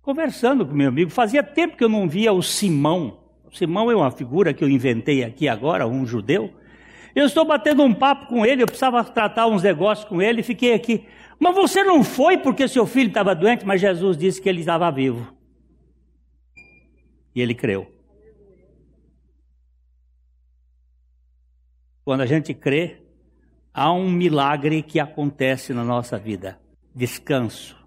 conversando 0.00 0.64
com 0.64 0.72
meu 0.72 0.88
amigo. 0.88 1.10
Fazia 1.10 1.42
tempo 1.42 1.76
que 1.76 1.82
eu 1.82 1.88
não 1.88 2.08
via 2.08 2.32
o 2.32 2.40
Simão. 2.40 3.18
O 3.50 3.56
Simão 3.56 3.90
é 3.90 3.96
uma 3.96 4.12
figura 4.12 4.54
que 4.54 4.62
eu 4.62 4.68
inventei 4.68 5.24
aqui 5.24 5.48
agora, 5.48 5.88
um 5.88 6.06
judeu. 6.06 6.54
Eu 7.16 7.26
estou 7.26 7.44
batendo 7.44 7.82
um 7.82 7.92
papo 7.92 8.26
com 8.26 8.46
ele, 8.46 8.62
eu 8.62 8.66
precisava 8.66 9.02
tratar 9.02 9.48
uns 9.48 9.64
negócios 9.64 10.08
com 10.08 10.22
ele 10.22 10.44
fiquei 10.44 10.72
aqui. 10.72 11.04
Mas 11.40 11.56
você 11.56 11.82
não 11.82 12.04
foi 12.04 12.38
porque 12.38 12.68
seu 12.68 12.86
filho 12.86 13.08
estava 13.08 13.34
doente, 13.34 13.66
mas 13.66 13.80
Jesus 13.80 14.16
disse 14.16 14.40
que 14.40 14.48
ele 14.48 14.60
estava 14.60 14.88
vivo. 14.92 15.39
E 17.34 17.40
ele 17.40 17.54
creu. 17.54 17.92
Quando 22.04 22.22
a 22.22 22.26
gente 22.26 22.52
crê, 22.52 23.02
há 23.72 23.92
um 23.92 24.10
milagre 24.10 24.82
que 24.82 24.98
acontece 24.98 25.72
na 25.72 25.84
nossa 25.84 26.18
vida: 26.18 26.60
descanso. 26.94 27.78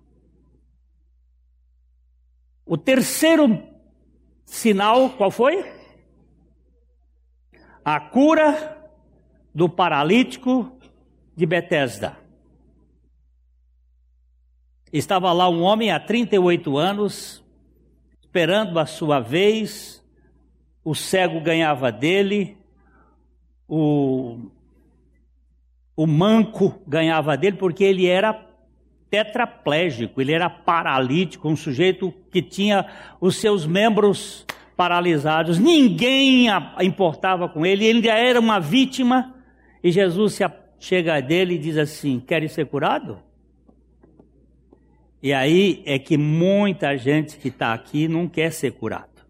O 2.66 2.78
terceiro 2.78 3.62
sinal, 4.46 5.10
qual 5.12 5.30
foi? 5.30 5.70
A 7.84 8.00
cura 8.00 8.92
do 9.54 9.68
paralítico 9.68 10.80
de 11.36 11.46
Betesda. 11.46 12.18
Estava 14.92 15.34
lá 15.34 15.50
um 15.50 15.64
homem 15.64 15.92
há 15.92 16.00
38 16.00 16.78
anos, 16.78 17.43
esperando 18.34 18.80
a 18.80 18.88
sua 18.88 19.20
vez, 19.20 20.04
o 20.84 20.96
cego 20.96 21.40
ganhava 21.40 21.92
dele, 21.92 22.58
o, 23.68 24.50
o 25.96 26.08
manco 26.08 26.82
ganhava 26.88 27.38
dele, 27.38 27.58
porque 27.58 27.84
ele 27.84 28.08
era 28.08 28.34
tetraplégico, 29.08 30.20
ele 30.20 30.34
era 30.34 30.50
paralítico, 30.50 31.48
um 31.48 31.56
sujeito 31.56 32.12
que 32.32 32.42
tinha 32.42 32.88
os 33.22 33.36
seus 33.36 33.68
membros 33.68 34.48
paralisados, 34.76 35.60
ninguém 35.60 36.48
importava 36.82 37.48
com 37.48 37.64
ele, 37.64 37.86
ele 37.86 38.02
já 38.02 38.16
era 38.16 38.40
uma 38.40 38.60
vítima, 38.60 39.36
e 39.84 39.92
Jesus 39.92 40.34
se 40.34 40.44
chega 40.80 41.22
dele 41.22 41.54
e 41.54 41.60
diz 41.60 41.78
assim: 41.78 42.20
Quer 42.20 42.50
ser 42.50 42.66
curado? 42.66 43.20
E 45.24 45.32
aí 45.32 45.82
é 45.86 45.98
que 45.98 46.18
muita 46.18 46.98
gente 46.98 47.38
que 47.38 47.48
está 47.48 47.74
aqui 47.74 48.10
não 48.10 48.28
quer 48.28 48.52
ser 48.52 48.72
curado. 48.72 49.24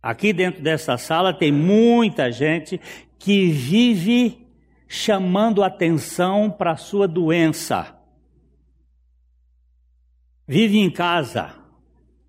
Aqui 0.00 0.32
dentro 0.32 0.62
dessa 0.62 0.96
sala 0.96 1.34
tem 1.34 1.50
muita 1.50 2.30
gente 2.30 2.80
que 3.18 3.50
vive 3.50 4.46
chamando 4.86 5.64
atenção 5.64 6.48
para 6.48 6.70
a 6.70 6.76
sua 6.76 7.08
doença. 7.08 7.98
Vive 10.46 10.78
em 10.78 10.88
casa, 10.88 11.52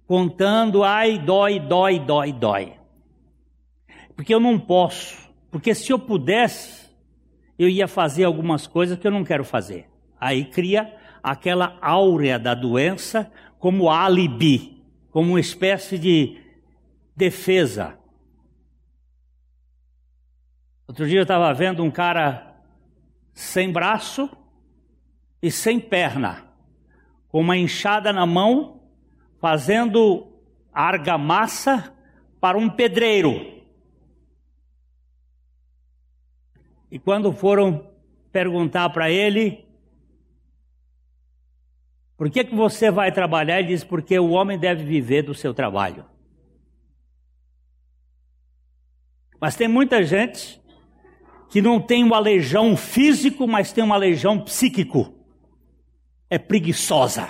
contando, 0.08 0.84
ai, 0.84 1.20
dói, 1.20 1.60
dói, 1.60 2.00
dói, 2.00 2.34
dói. 2.34 2.74
Porque 4.16 4.34
eu 4.34 4.40
não 4.40 4.60
posso. 4.60 5.30
Porque 5.52 5.76
se 5.76 5.94
eu 5.94 6.00
pudesse, 6.00 6.90
eu 7.60 7.70
ia 7.70 7.88
fazer 7.88 8.24
algumas 8.24 8.66
coisas 8.66 8.98
que 8.98 9.06
eu 9.06 9.12
não 9.12 9.24
quero 9.24 9.44
fazer. 9.44 9.88
Aí 10.20 10.44
cria 10.46 10.97
aquela 11.22 11.78
áurea 11.82 12.38
da 12.38 12.54
doença 12.54 13.32
como 13.60 13.90
álibi, 13.90 14.84
como 15.12 15.32
uma 15.32 15.40
espécie 15.40 15.98
de 15.98 16.42
defesa. 17.16 17.98
Outro 20.88 21.08
dia 21.08 21.20
eu 21.20 21.24
estava 21.24 21.54
vendo 21.54 21.84
um 21.84 21.92
cara 21.92 22.56
sem 23.34 23.72
braço 23.72 24.30
e 25.42 25.52
sem 25.52 25.80
perna, 25.80 26.48
com 27.28 27.42
uma 27.42 27.58
enxada 27.58 28.14
na 28.14 28.26
mão, 28.26 28.82
fazendo 29.40 30.32
argamassa 30.74 31.94
para 32.40 32.58
um 32.58 32.70
pedreiro. 32.70 33.58
E 36.90 36.98
quando 36.98 37.34
foram 37.34 37.92
perguntar 38.32 38.90
para 38.92 39.12
ele, 39.12 39.67
por 42.18 42.32
que, 42.32 42.44
que 42.44 42.56
você 42.56 42.90
vai 42.90 43.12
trabalhar? 43.12 43.60
Ele 43.60 43.70
diz: 43.70 43.84
porque 43.84 44.18
o 44.18 44.32
homem 44.32 44.58
deve 44.58 44.84
viver 44.84 45.22
do 45.22 45.36
seu 45.36 45.54
trabalho. 45.54 46.04
Mas 49.40 49.56
tem 49.56 49.68
muita 49.68 50.04
gente 50.04 50.60
que 51.50 51.62
não 51.62 51.80
tem 51.80 52.04
um 52.04 52.16
aleijão 52.16 52.76
físico, 52.76 53.48
mas 53.48 53.72
tem 53.72 53.84
um 53.84 53.94
aleijão 53.94 54.40
psíquico. 54.40 55.14
É 56.28 56.40
preguiçosa. 56.40 57.30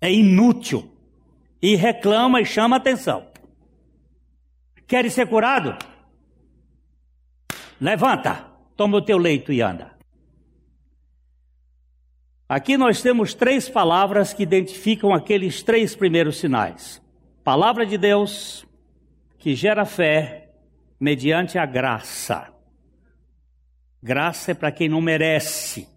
É 0.00 0.12
inútil. 0.12 0.92
E 1.62 1.76
reclama 1.76 2.40
e 2.40 2.44
chama 2.44 2.76
atenção. 2.76 3.30
Quer 4.86 5.08
ser 5.10 5.28
curado? 5.28 5.76
Levanta, 7.80 8.50
toma 8.76 8.98
o 8.98 9.02
teu 9.02 9.16
leito 9.16 9.52
e 9.52 9.60
anda. 9.60 9.95
Aqui 12.48 12.76
nós 12.76 13.02
temos 13.02 13.34
três 13.34 13.68
palavras 13.68 14.32
que 14.32 14.44
identificam 14.44 15.12
aqueles 15.12 15.62
três 15.62 15.96
primeiros 15.96 16.38
sinais: 16.38 17.02
Palavra 17.42 17.84
de 17.84 17.98
Deus, 17.98 18.64
que 19.38 19.54
gera 19.54 19.84
fé 19.84 20.50
mediante 21.00 21.58
a 21.58 21.66
graça. 21.66 22.52
Graça 24.00 24.52
é 24.52 24.54
para 24.54 24.70
quem 24.70 24.88
não 24.88 25.00
merece. 25.00 25.88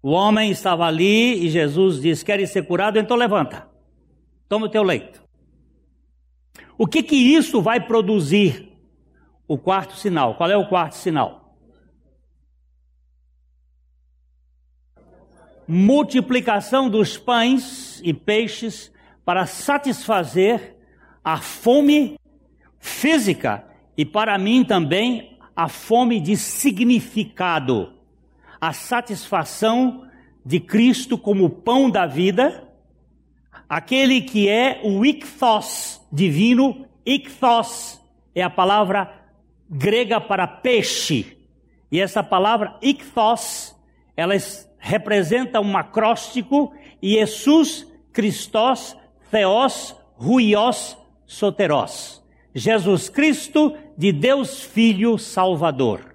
O 0.00 0.10
homem 0.10 0.52
estava 0.52 0.84
ali 0.84 1.44
e 1.44 1.48
Jesus 1.48 2.00
disse: 2.00 2.24
Queres 2.24 2.50
ser 2.50 2.64
curado? 2.64 3.00
Então 3.00 3.16
levanta, 3.16 3.68
toma 4.48 4.66
o 4.66 4.70
teu 4.70 4.84
leito. 4.84 5.20
O 6.78 6.86
que 6.86 7.02
que 7.02 7.16
isso 7.16 7.60
vai 7.60 7.84
produzir? 7.84 8.72
O 9.48 9.58
quarto 9.58 9.94
sinal. 9.94 10.36
Qual 10.36 10.50
é 10.50 10.56
o 10.56 10.68
quarto 10.68 10.94
sinal? 10.94 11.45
Multiplicação 15.66 16.88
dos 16.88 17.18
pães 17.18 18.00
e 18.04 18.14
peixes 18.14 18.92
para 19.24 19.46
satisfazer 19.46 20.76
a 21.24 21.38
fome 21.38 22.18
física 22.78 23.64
e 23.96 24.04
para 24.04 24.38
mim 24.38 24.64
também 24.64 25.38
a 25.56 25.68
fome 25.68 26.20
de 26.20 26.36
significado, 26.36 27.94
a 28.60 28.72
satisfação 28.72 30.06
de 30.44 30.60
Cristo 30.60 31.18
como 31.18 31.48
pão 31.48 31.90
da 31.90 32.06
vida, 32.06 32.68
aquele 33.68 34.20
que 34.20 34.48
é 34.48 34.80
o 34.84 35.04
ikthos 35.04 36.00
divino, 36.12 36.86
ikthos 37.04 38.00
é 38.34 38.42
a 38.42 38.50
palavra 38.50 39.12
grega 39.68 40.20
para 40.20 40.46
peixe, 40.46 41.36
e 41.90 42.00
essa 42.00 42.22
palavra 42.22 42.78
ikthos, 42.82 43.74
ela 44.16 44.36
representa 44.86 45.60
um 45.60 45.76
acróstico 45.76 46.72
Jesus 47.02 47.84
Christos 48.12 48.96
Theos 49.32 49.96
Ruios 50.14 50.96
Soteros. 51.26 52.22
Jesus 52.54 53.08
Cristo 53.08 53.74
de 53.98 54.12
Deus 54.12 54.62
Filho 54.62 55.18
Salvador. 55.18 56.14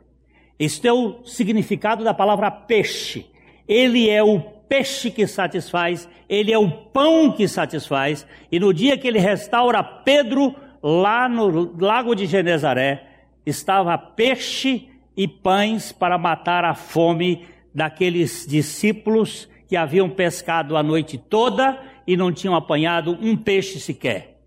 Este 0.57 0.87
é 0.87 0.93
o 0.93 1.21
significado 1.25 2.01
da 2.03 2.13
palavra 2.13 2.49
peixe. 2.49 3.25
Ele 3.67 4.09
é 4.09 4.23
o 4.23 4.39
peixe 4.39 5.11
que 5.11 5.27
satisfaz, 5.27 6.07
ele 6.29 6.53
é 6.53 6.57
o 6.57 6.71
pão 6.71 7.33
que 7.33 7.49
satisfaz. 7.49 8.25
E 8.49 8.57
no 8.57 8.73
dia 8.73 8.97
que 8.97 9.05
ele 9.05 9.19
restaura 9.19 9.83
Pedro, 9.83 10.55
lá 10.81 11.27
no 11.27 11.77
lago 11.77 12.15
de 12.15 12.25
Genezaré, 12.25 13.05
estava 13.45 13.97
peixe 13.97 14.87
e 15.15 15.27
pães 15.27 15.91
para 15.91 16.17
matar 16.17 16.63
a 16.63 16.73
fome 16.73 17.45
daqueles 17.73 18.45
discípulos 18.47 19.47
que 19.67 19.75
haviam 19.75 20.09
pescado 20.09 20.75
a 20.75 20.83
noite 20.83 21.17
toda 21.17 21.81
e 22.05 22.17
não 22.17 22.31
tinham 22.31 22.55
apanhado 22.55 23.17
um 23.21 23.37
peixe 23.37 23.79
sequer. 23.79 24.39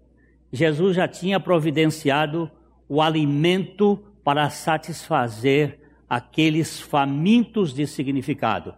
Jesus 0.53 0.97
já 0.97 1.09
tinha 1.09 1.41
providenciado 1.41 2.51
o 2.89 3.01
alimento 3.01 3.99
para 4.23 4.51
satisfazer 4.51 5.79
aqueles 6.09 6.81
famintos 6.81 7.73
de 7.73 7.87
significado. 7.87 8.75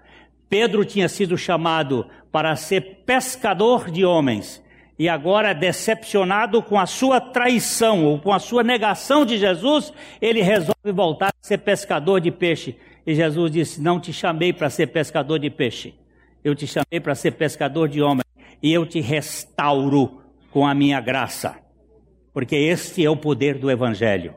Pedro 0.49 0.85
tinha 0.85 1.09
sido 1.09 1.37
chamado 1.37 2.07
para 2.31 2.55
ser 2.57 3.03
pescador 3.05 3.91
de 3.91 4.05
homens. 4.05 4.65
e 4.99 5.11
agora 5.11 5.53
decepcionado 5.53 6.63
com 6.63 6.79
a 6.79 6.87
sua 6.87 7.21
traição 7.21 8.07
ou 8.07 8.19
com 8.19 8.33
a 8.33 8.39
sua 8.39 8.63
negação 8.63 9.27
de 9.27 9.37
Jesus, 9.37 9.93
ele 10.23 10.41
resolve 10.41 10.91
voltar 10.91 11.29
a 11.29 11.47
ser 11.47 11.59
pescador 11.59 12.19
de 12.19 12.31
peixe. 12.31 12.77
E 13.07 13.15
Jesus 13.15 13.53
disse: 13.53 13.81
Não 13.81 14.01
te 14.01 14.13
chamei 14.13 14.53
para 14.53 14.69
ser 14.69 14.89
pescador 14.89 15.39
de 15.39 15.49
peixe, 15.49 15.95
eu 16.43 16.55
te 16.55 16.67
chamei 16.67 17.01
para 17.01 17.15
ser 17.15 17.33
pescador 17.33 17.89
de 17.89 18.03
homem, 18.03 18.25
e 18.61 18.73
eu 18.73 18.85
te 18.85 19.01
restauro 19.01 20.21
com 20.51 20.67
a 20.67 20.75
minha 20.75 21.01
graça, 21.01 21.57
porque 22.33 22.57
este 22.57 23.05
é 23.05 23.11
o 23.11 23.17
poder 23.17 23.59
do 23.59 23.71
Evangelho. 23.71 24.35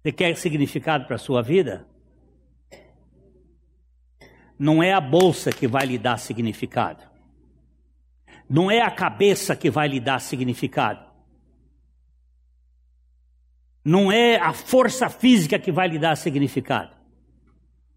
Você 0.00 0.12
quer 0.12 0.36
significado 0.36 1.06
para 1.06 1.16
a 1.16 1.18
sua 1.18 1.42
vida? 1.42 1.88
Não 4.58 4.82
é 4.82 4.92
a 4.92 5.00
bolsa 5.00 5.50
que 5.50 5.66
vai 5.66 5.86
lhe 5.86 5.96
dar 5.96 6.18
significado. 6.18 7.02
Não 8.48 8.70
é 8.70 8.82
a 8.82 8.90
cabeça 8.90 9.56
que 9.56 9.70
vai 9.70 9.88
lhe 9.88 9.98
dar 9.98 10.20
significado. 10.20 11.13
Não 13.84 14.10
é 14.10 14.36
a 14.36 14.52
força 14.52 15.10
física 15.10 15.58
que 15.58 15.70
vai 15.70 15.88
lhe 15.88 15.98
dar 15.98 16.16
significado. 16.16 16.96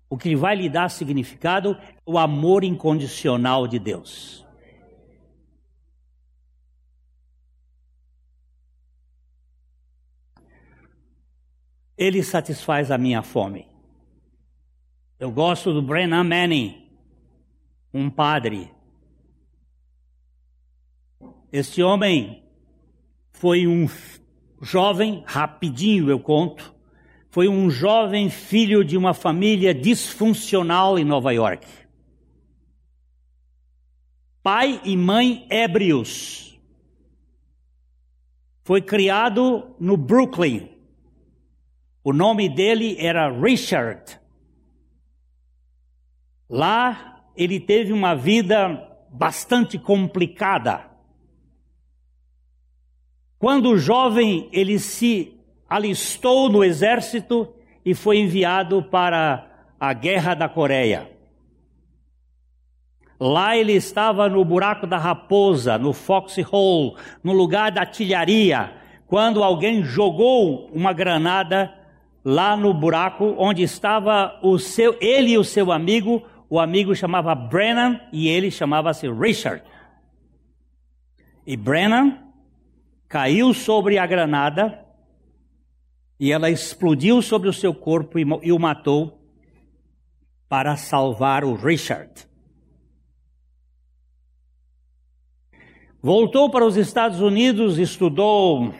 O 0.09 0.17
que 0.17 0.35
vai 0.35 0.55
lhe 0.55 0.69
dar 0.69 0.89
significado 0.89 1.77
é 1.81 1.95
o 2.05 2.17
amor 2.17 2.63
incondicional 2.63 3.67
de 3.67 3.79
Deus. 3.79 4.45
Ele 11.97 12.21
satisfaz 12.21 12.91
a 12.91 12.97
minha 12.97 13.23
fome. 13.23 13.67
Eu 15.19 15.31
gosto 15.31 15.73
do 15.73 15.81
Brennan 15.81 16.23
Manning, 16.23 16.87
um 17.91 18.09
padre. 18.09 18.71
Este 21.51 21.81
homem 21.81 22.43
foi 23.31 23.65
um 23.65 23.87
jovem, 24.61 25.23
rapidinho 25.25 26.09
eu 26.09 26.19
conto, 26.19 26.75
foi 27.29 27.47
um 27.47 27.69
jovem 27.69 28.29
filho 28.29 28.83
de 28.83 28.97
uma 28.97 29.13
família 29.13 29.73
disfuncional 29.73 30.97
em 30.97 31.05
Nova 31.05 31.31
York. 31.31 31.67
Pai 34.41 34.81
e 34.83 34.95
mãe 34.95 35.45
ébrios. 35.49 36.59
Foi 38.63 38.81
criado 38.81 39.75
no 39.79 39.95
Brooklyn. 39.95 40.69
O 42.03 42.13
nome 42.13 42.49
dele 42.49 42.95
era 42.99 43.29
Richard. 43.29 44.19
Lá 46.49 47.23
ele 47.35 47.59
teve 47.59 47.93
uma 47.93 48.15
vida 48.15 48.69
bastante 49.11 49.77
complicada. 49.77 50.89
Quando 53.39 53.77
jovem, 53.77 54.49
ele 54.51 54.79
se 54.79 55.37
alistou 55.69 56.49
no 56.49 56.63
exército 56.63 57.53
e 57.85 57.93
foi 57.93 58.19
enviado 58.19 58.83
para 58.83 59.47
a 59.79 59.93
Guerra 59.93 60.33
da 60.33 60.49
Coreia. 60.49 61.11
Lá 63.19 63.57
ele 63.57 63.73
estava 63.73 64.29
no 64.29 64.43
buraco 64.45 64.85
da 64.85 64.97
raposa, 64.97 65.77
no 65.77 65.93
foxhole, 65.93 66.95
no 67.23 67.33
lugar 67.33 67.71
da 67.71 67.81
artilharia, 67.81 68.73
quando 69.07 69.43
alguém 69.43 69.83
jogou 69.83 70.69
uma 70.71 70.93
granada 70.93 71.73
lá 72.23 72.55
no 72.55 72.73
buraco 72.73 73.35
onde 73.37 73.63
estava 73.63 74.37
o 74.43 74.59
seu, 74.59 74.95
ele 74.99 75.31
e 75.31 75.37
o 75.37 75.43
seu 75.43 75.71
amigo 75.71 76.23
o 76.49 76.59
amigo 76.59 76.95
chamava 76.95 77.35
Brennan 77.35 77.99
e 78.11 78.27
ele 78.29 78.49
chamava-se 78.49 79.09
Richard. 79.11 79.63
E 81.45 81.57
Brennan 81.57 82.17
caiu 83.07 83.53
sobre 83.53 83.97
a 83.97 84.05
granada 84.05 84.85
e 86.19 86.31
ela 86.31 86.49
explodiu 86.49 87.21
sobre 87.21 87.47
o 87.47 87.53
seu 87.53 87.73
corpo 87.73 88.19
e, 88.19 88.51
o 88.51 88.59
matou 88.59 89.21
para 90.49 90.75
salvar 90.75 91.43
o 91.43 91.55
Richard. 91.55 92.27
Voltou 96.01 96.49
para 96.49 96.65
os 96.65 96.77
Estados 96.77 97.21
Unidos, 97.21 97.77
estudou 97.77 98.69
uh, 98.69 98.73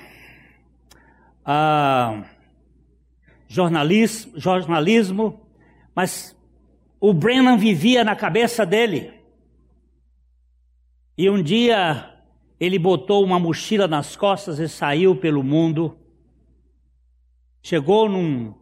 jornalismo, 3.48 4.40
jornalismo, 4.40 5.48
mas 5.94 6.36
o 7.00 7.13
Brennan 7.13 7.58
vivia 7.58 8.04
na 8.04 8.16
cabeça 8.16 8.66
dele. 8.66 9.13
E 11.18 11.30
um 11.30 11.42
dia 11.42 12.17
ele 12.60 12.80
botou 12.80 13.24
uma 13.24 13.39
mochila 13.39 13.88
nas 13.88 14.15
costas 14.15 14.60
e 14.60 14.67
saiu 14.67 15.15
pelo 15.15 15.43
mundo. 15.43 15.98
Chegou 17.62 18.10
num 18.10 18.54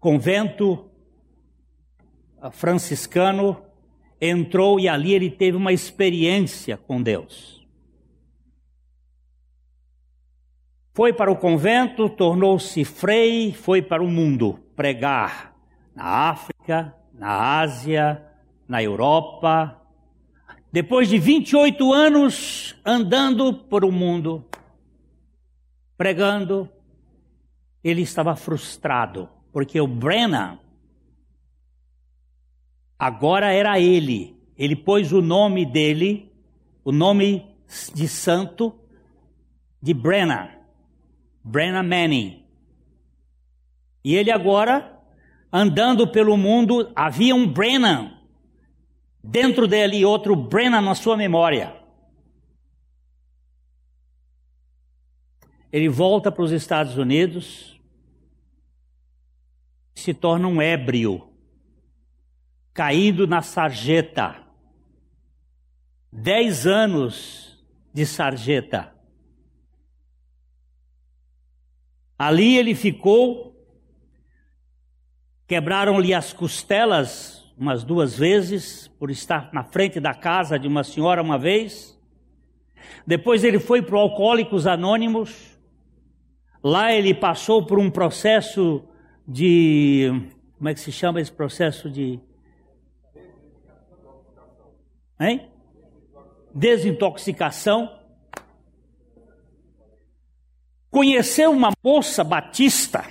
convento 0.00 0.88
ah, 2.40 2.50
franciscano, 2.50 3.62
entrou 4.20 4.80
e 4.80 4.88
ali 4.88 5.12
ele 5.12 5.30
teve 5.30 5.56
uma 5.56 5.72
experiência 5.72 6.76
com 6.76 7.02
Deus. 7.02 7.66
Foi 10.94 11.12
para 11.12 11.30
o 11.30 11.36
convento, 11.36 12.08
tornou-se 12.08 12.84
frei, 12.84 13.52
foi 13.52 13.80
para 13.80 14.02
o 14.02 14.08
mundo 14.08 14.58
pregar 14.74 15.54
na 15.94 16.30
África, 16.30 16.94
na 17.14 17.60
Ásia, 17.60 18.24
na 18.66 18.82
Europa. 18.82 19.77
Depois 20.70 21.08
de 21.08 21.18
28 21.18 21.92
anos 21.92 22.76
andando 22.84 23.54
por 23.54 23.84
o 23.84 23.90
mundo, 23.90 24.44
pregando, 25.96 26.68
ele 27.82 28.02
estava 28.02 28.36
frustrado, 28.36 29.28
porque 29.52 29.80
o 29.80 29.86
Brennan 29.86 30.58
agora 32.98 33.52
era 33.52 33.80
ele. 33.80 34.36
Ele 34.58 34.76
pôs 34.76 35.12
o 35.12 35.22
nome 35.22 35.64
dele, 35.64 36.30
o 36.84 36.92
nome 36.92 37.46
de 37.94 38.06
santo 38.06 38.74
de 39.80 39.94
Brennan, 39.94 40.50
Brennan 41.42 41.84
Manning. 41.84 42.44
E 44.04 44.14
ele 44.14 44.30
agora 44.30 44.98
andando 45.50 46.06
pelo 46.08 46.36
mundo, 46.36 46.92
havia 46.94 47.34
um 47.34 47.50
Brennan 47.50 48.17
dentro 49.22 49.66
dele 49.66 50.04
outro 50.04 50.34
Brennan 50.34 50.80
na 50.80 50.94
sua 50.94 51.16
memória. 51.16 51.76
Ele 55.70 55.88
volta 55.88 56.32
para 56.32 56.42
os 56.42 56.50
Estados 56.50 56.96
Unidos, 56.96 57.78
se 59.94 60.14
torna 60.14 60.48
um 60.48 60.62
ébrio, 60.62 61.28
caído 62.72 63.26
na 63.26 63.42
sarjeta. 63.42 64.46
Dez 66.10 66.66
anos 66.66 67.62
de 67.92 68.06
sarjeta. 68.06 68.94
Ali 72.18 72.56
ele 72.56 72.74
ficou 72.74 73.48
Quebraram-lhe 75.48 76.12
as 76.12 76.30
costelas 76.30 77.37
umas 77.58 77.82
duas 77.82 78.16
vezes, 78.16 78.88
por 78.98 79.10
estar 79.10 79.50
na 79.52 79.64
frente 79.64 79.98
da 79.98 80.14
casa 80.14 80.58
de 80.58 80.68
uma 80.68 80.84
senhora 80.84 81.22
uma 81.22 81.38
vez. 81.38 81.98
Depois 83.06 83.44
ele 83.44 83.58
foi 83.58 83.82
para 83.82 83.96
o 83.96 83.98
Alcoólicos 83.98 84.66
Anônimos. 84.66 85.58
Lá 86.62 86.92
ele 86.92 87.14
passou 87.14 87.64
por 87.66 87.78
um 87.78 87.90
processo 87.90 88.82
de. 89.26 90.10
Como 90.56 90.68
é 90.68 90.74
que 90.74 90.80
se 90.80 90.92
chama 90.92 91.20
esse 91.20 91.32
processo 91.32 91.90
de. 91.90 92.20
Hein? 95.20 95.48
Desintoxicação. 96.54 97.96
Conheceu 100.90 101.50
uma 101.50 101.70
moça 101.84 102.24
batista 102.24 103.04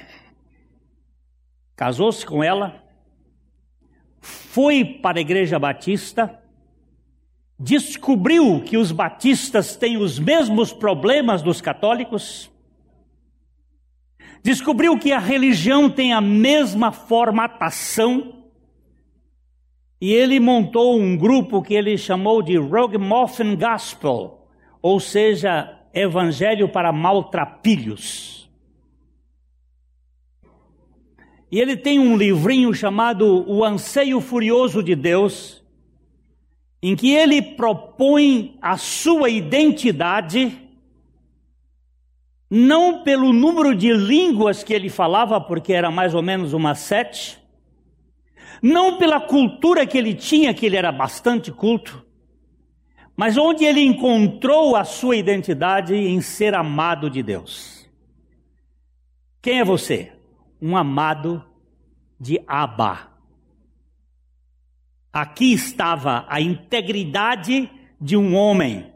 casou-se 1.78 2.26
com 2.26 2.44
ela, 2.44 2.84
foi 4.28 4.84
para 4.84 5.20
a 5.20 5.22
igreja 5.22 5.58
batista, 5.58 6.40
descobriu 7.58 8.62
que 8.62 8.78
os 8.78 8.92
batistas 8.92 9.76
têm 9.76 9.98
os 9.98 10.20
mesmos 10.20 10.74
problemas 10.74 11.42
dos 11.42 11.62
católicos, 11.62 12.52
descobriu 14.44 15.00
que 15.00 15.12
a 15.12 15.20
religião 15.20 15.90
tem 15.90 16.12
a 16.12 16.20
mesma 16.20 16.92
formatação, 16.92 18.44
e 20.00 20.14
ele 20.14 20.40
montou 20.40 21.00
um 21.00 21.18
grupo 21.18 21.62
que 21.64 21.74
ele 21.74 21.98
chamou 21.98 22.44
de 22.44 22.58
Rogue 22.58 22.98
Muffin 22.98 23.56
Gospel, 23.56 24.48
ou 24.82 25.00
seja, 25.00 25.74
Evangelho 25.94 26.70
para 26.70 26.92
Maltrapilhos. 26.92 28.37
E 31.52 31.60
ele 31.60 31.78
tem 31.78 31.98
um 31.98 32.18
livrinho 32.18 32.74
chamado 32.74 33.50
O 33.50 33.64
Anseio 33.64 34.20
Furioso 34.20 34.84
de 34.84 34.96
Deus, 34.96 35.64
em 36.82 36.96
que 36.96 37.14
ele 37.14 37.42
propõe 37.42 38.58
a 38.62 38.78
sua 38.78 39.30
identidade, 39.30 40.58
não 42.50 43.04
pelo 43.04 43.32
número 43.32 43.74
de 43.74 43.92
línguas 43.94 44.64
que 44.64 44.74
ele 44.74 44.90
falava, 44.90 45.40
porque 45.40 45.74
era 45.74 45.90
mais 45.90 46.14
ou 46.14 46.22
menos 46.22 46.54
umas 46.54 46.80
sete, 46.80 47.40
não 48.62 48.98
pela 48.98 49.20
cultura 49.20 49.86
que 49.86 49.98
ele 49.98 50.14
tinha, 50.14 50.54
que 50.54 50.66
ele 50.66 50.76
era 50.76 50.92
bastante 50.92 51.52
culto, 51.52 52.06
mas 53.16 53.38
onde 53.38 53.64
ele 53.64 53.82
encontrou 53.82 54.76
a 54.76 54.84
sua 54.84 55.16
identidade 55.16 55.96
em 55.96 56.22
ser 56.22 56.54
amado 56.54 57.10
de 57.10 57.24
Deus. 57.24 57.90
Quem 59.42 59.60
é 59.60 59.64
você? 59.64 60.17
Um 60.62 60.76
amado 60.76 61.44
de 62.20 62.42
Abba. 62.48 63.08
Aqui 65.12 65.54
estava 65.54 66.26
a 66.28 66.40
integridade 66.40 67.70
de 68.00 68.16
um 68.16 68.36
homem, 68.36 68.94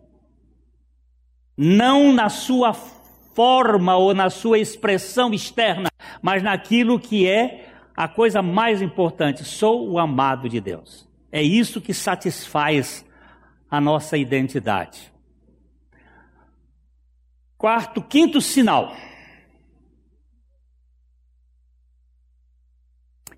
não 1.58 2.14
na 2.14 2.30
sua 2.30 2.74
forma 2.74 3.96
ou 3.96 4.14
na 4.14 4.30
sua 4.30 4.60
expressão 4.60 5.34
externa, 5.34 5.90
mas 6.22 6.44
naquilo 6.44 7.00
que 7.00 7.28
é 7.28 7.74
a 7.96 8.08
coisa 8.08 8.42
mais 8.42 8.82
importante: 8.82 9.44
sou 9.44 9.90
o 9.90 10.00
amado 10.00 10.48
de 10.50 10.60
Deus. 10.60 11.08
É 11.32 11.42
isso 11.42 11.82
que 11.82 11.94
satisfaz 11.94 13.06
a 13.70 13.80
nossa 13.80 14.18
identidade. 14.18 15.12
Quarto, 17.58 18.02
quinto 18.02 18.42
sinal. 18.42 18.94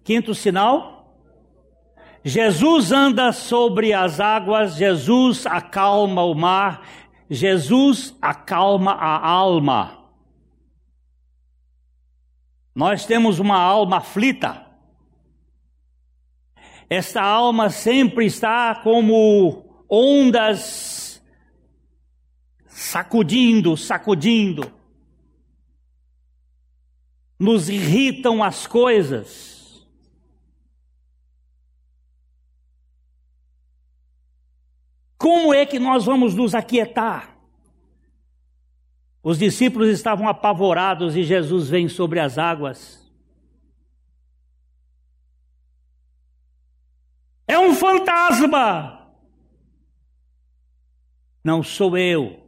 Quinto 0.04 0.36
sinal. 0.36 0.94
Jesus 2.24 2.92
anda 2.92 3.34
sobre 3.34 3.94
as 3.94 4.20
águas, 4.20 4.76
Jesus 4.76 5.46
acalma 5.46 6.24
o 6.24 6.34
mar, 6.34 6.88
Jesus 7.30 8.16
acalma 8.22 8.94
a 8.94 9.28
alma. 9.28 10.04
Nós 12.74 13.06
temos 13.06 13.40
uma 13.40 13.58
alma 13.58 13.98
aflita. 13.98 14.66
Esta 16.90 17.22
alma 17.22 17.70
sempre 17.70 18.26
está 18.26 18.76
como 18.76 19.84
ondas 19.90 21.22
sacudindo, 22.68 23.76
sacudindo. 23.76 24.72
Nos 27.38 27.68
irritam 27.70 28.44
as 28.44 28.66
coisas. 28.66 29.53
Como 35.24 35.54
é 35.54 35.66
que 35.66 35.80
nós 35.80 36.04
vamos 36.04 36.36
nos 36.36 36.54
aquietar? 36.54 37.34
Os 39.24 39.38
discípulos 39.38 39.88
estavam 39.88 40.28
apavorados 40.28 41.16
e 41.16 41.24
Jesus 41.24 41.70
vem 41.70 41.88
sobre 41.88 42.20
as 42.20 42.38
águas. 42.38 43.10
É 47.48 47.58
um 47.58 47.74
fantasma! 47.74 49.16
Não 51.42 51.64
sou 51.64 51.98
eu. 51.98 52.46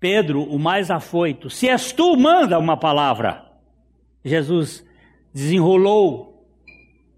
Pedro, 0.00 0.42
o 0.42 0.58
mais 0.58 0.90
afoito, 0.90 1.48
se 1.48 1.68
és 1.68 1.92
tu, 1.92 2.16
manda 2.16 2.58
uma 2.58 2.76
palavra. 2.76 3.52
Jesus 4.24 4.84
desenrolou 5.32 6.44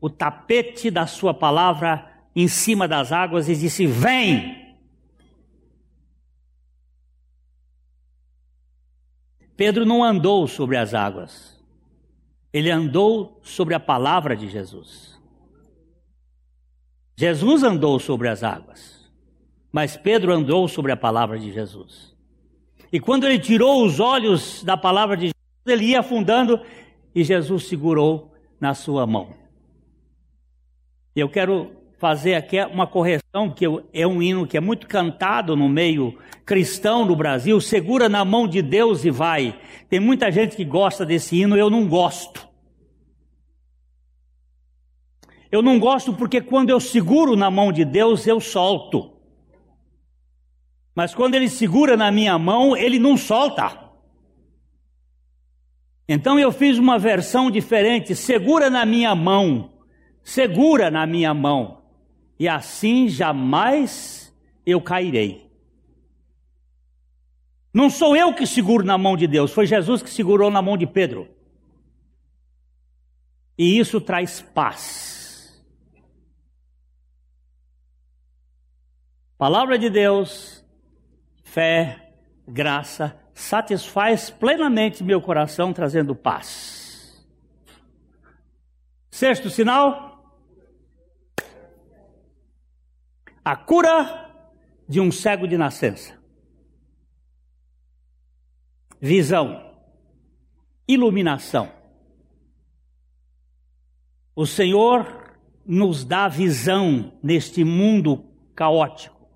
o 0.03 0.11
tapete 0.11 0.91
da 0.91 1.07
sua 1.07 1.33
palavra 1.33 2.15
em 2.37 2.47
cima 2.47 2.87
das 2.87 3.11
águas 3.11 3.49
e 3.49 3.57
disse: 3.57 3.87
Vem! 3.87 4.77
Pedro 9.57 9.87
não 9.87 10.05
andou 10.05 10.47
sobre 10.47 10.77
as 10.77 10.93
águas, 10.93 11.59
ele 12.53 12.71
andou 12.71 13.41
sobre 13.43 13.75
a 13.75 13.81
palavra 13.81 14.37
de 14.37 14.51
Jesus. 14.51 15.19
Jesus 17.17 17.63
andou 17.63 17.99
sobre 17.99 18.29
as 18.29 18.43
águas, 18.43 19.11
mas 19.73 19.97
Pedro 19.97 20.35
andou 20.35 20.69
sobre 20.69 20.93
a 20.93 20.97
palavra 20.97 21.39
de 21.39 21.51
Jesus. 21.51 22.15
E 22.93 23.01
quando 23.01 23.25
ele 23.25 23.39
tirou 23.39 23.83
os 23.83 23.99
olhos 23.99 24.63
da 24.63 24.77
palavra 24.77 25.17
de 25.17 25.29
Jesus, 25.29 25.35
ele 25.67 25.87
ia 25.87 26.01
afundando 26.01 26.61
e 27.15 27.25
Jesus 27.25 27.65
segurou 27.65 28.35
na 28.61 28.75
sua 28.75 29.07
mão. 29.07 29.35
Eu 31.15 31.31
quero 31.31 31.86
fazer 31.99 32.35
aqui 32.35 32.61
uma 32.65 32.87
correção, 32.87 33.51
que 33.55 33.65
é 33.93 34.07
um 34.07 34.23
hino 34.23 34.47
que 34.47 34.57
é 34.57 34.61
muito 34.61 34.87
cantado 34.87 35.57
no 35.57 35.69
meio 35.69 36.19
cristão 36.45 37.05
no 37.05 37.17
Brasil, 37.17 37.61
segura 37.61 38.09
na 38.09 38.25
mão 38.25 38.47
de 38.47 38.63
Deus 38.63 39.05
e 39.05 39.11
vai. 39.11 39.59
Tem 39.89 39.99
muita 39.99 40.31
gente 40.31 40.57
que 40.57 40.65
gosta 40.65 41.05
desse 41.05 41.41
hino, 41.41 41.57
eu 41.57 41.71
não 41.71 41.89
gosto. 41.89 42.47
Eu 45.51 45.63
não 45.63 45.79
gosto 45.79 46.13
porque 46.13 46.41
quando 46.41 46.71
eu 46.71 46.79
seguro 46.79 47.35
na 47.35 47.51
mão 47.51 47.73
de 47.73 47.85
Deus, 47.85 48.27
eu 48.27 48.41
solto. 48.41 49.13
Mas 50.95 51.15
quando 51.15 51.35
ele 51.35 51.49
segura 51.49 51.97
na 51.97 52.11
minha 52.11 52.39
mão, 52.39 52.77
ele 52.77 52.99
não 52.99 53.17
solta. 53.17 53.85
Então 56.09 56.39
eu 56.39 56.53
fiz 56.53 56.79
uma 56.79 56.99
versão 56.99 57.51
diferente, 57.51 58.15
segura 58.15 58.71
na 58.71 58.85
minha 58.87 59.15
mão, 59.15 59.73
segura 60.23 60.91
na 60.91 61.07
minha 61.07 61.35
mão 61.35 61.86
e 62.39 62.49
assim 62.49 63.09
jamais 63.09 64.35
eu 64.65 64.81
cairei. 64.81 65.51
Não 67.73 67.91
sou 67.91 68.17
eu 68.17 68.33
que 68.35 68.47
seguro 68.47 68.85
na 68.85 68.97
mão 68.97 69.17
de 69.17 69.27
Deus, 69.27 69.53
foi 69.53 69.67
Jesus 69.67 70.03
que 70.03 70.11
segurou 70.11 70.51
na 70.51 70.63
mão 70.63 70.77
de 70.77 70.87
Pedro. 70.87 71.29
E 73.59 73.79
isso 73.79 74.01
traz 74.01 74.41
paz. 74.41 75.63
Palavra 79.39 79.79
de 79.79 79.91
Deus, 79.91 80.65
fé, 81.45 82.13
graça, 82.49 83.19
satisfaz 83.35 84.31
plenamente 84.31 85.05
meu 85.05 85.21
coração, 85.21 85.73
trazendo 85.73 86.15
paz. 86.15 87.23
Sexto 89.11 89.51
sinal, 89.51 90.06
a 93.47 93.55
cura 93.55 94.29
de 94.89 95.01
um 95.01 95.13
cego 95.13 95.47
de 95.47 95.57
nascença. 95.57 96.19
Visão, 99.01 99.73
iluminação. 100.89 101.71
O 104.35 104.47
Senhor 104.47 105.39
nos 105.65 106.05
dá 106.05 106.27
visão 106.27 107.17
neste 107.23 107.63
mundo 107.63 108.25
caótico. 108.53 109.29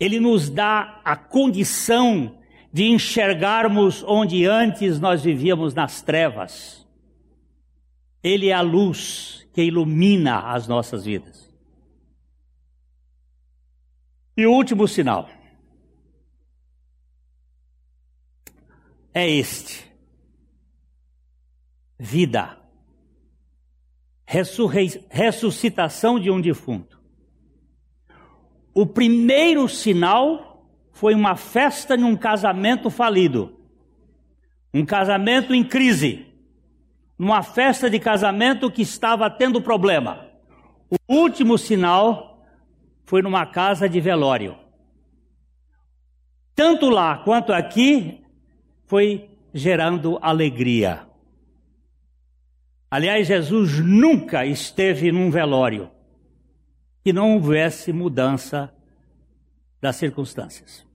Ele 0.00 0.18
nos 0.18 0.50
dá 0.50 1.00
a 1.04 1.14
condição 1.14 2.36
de 2.72 2.86
enxergarmos 2.86 4.02
onde 4.02 4.44
antes 4.44 4.98
nós 4.98 5.22
vivíamos 5.22 5.72
nas 5.72 6.02
trevas. 6.02 6.85
Ele 8.26 8.48
é 8.48 8.52
a 8.52 8.60
luz 8.60 9.46
que 9.52 9.62
ilumina 9.62 10.52
as 10.52 10.66
nossas 10.66 11.04
vidas. 11.04 11.48
E 14.36 14.44
o 14.44 14.50
último 14.50 14.88
sinal. 14.88 15.30
É 19.14 19.30
este: 19.30 19.88
vida, 21.96 22.58
ressuscitação 25.08 26.18
de 26.18 26.28
um 26.28 26.40
defunto. 26.40 27.00
O 28.74 28.84
primeiro 28.84 29.68
sinal 29.68 30.68
foi 30.90 31.14
uma 31.14 31.36
festa 31.36 31.94
em 31.94 32.02
um 32.02 32.16
casamento 32.16 32.90
falido, 32.90 33.56
um 34.74 34.84
casamento 34.84 35.54
em 35.54 35.62
crise 35.62 36.26
numa 37.18 37.42
festa 37.42 37.88
de 37.88 37.98
casamento 37.98 38.70
que 38.70 38.82
estava 38.82 39.30
tendo 39.30 39.60
problema. 39.60 40.26
O 40.90 41.14
último 41.14 41.56
sinal 41.56 42.46
foi 43.04 43.22
numa 43.22 43.46
casa 43.46 43.88
de 43.88 44.00
velório. 44.00 44.56
Tanto 46.54 46.88
lá 46.88 47.18
quanto 47.18 47.52
aqui 47.52 48.24
foi 48.86 49.30
gerando 49.52 50.18
alegria. 50.20 51.06
Aliás, 52.90 53.26
Jesus 53.26 53.80
nunca 53.80 54.46
esteve 54.46 55.10
num 55.10 55.30
velório 55.30 55.90
que 57.02 57.12
não 57.12 57.34
houvesse 57.34 57.92
mudança 57.92 58.72
das 59.80 59.96
circunstâncias. 59.96 60.86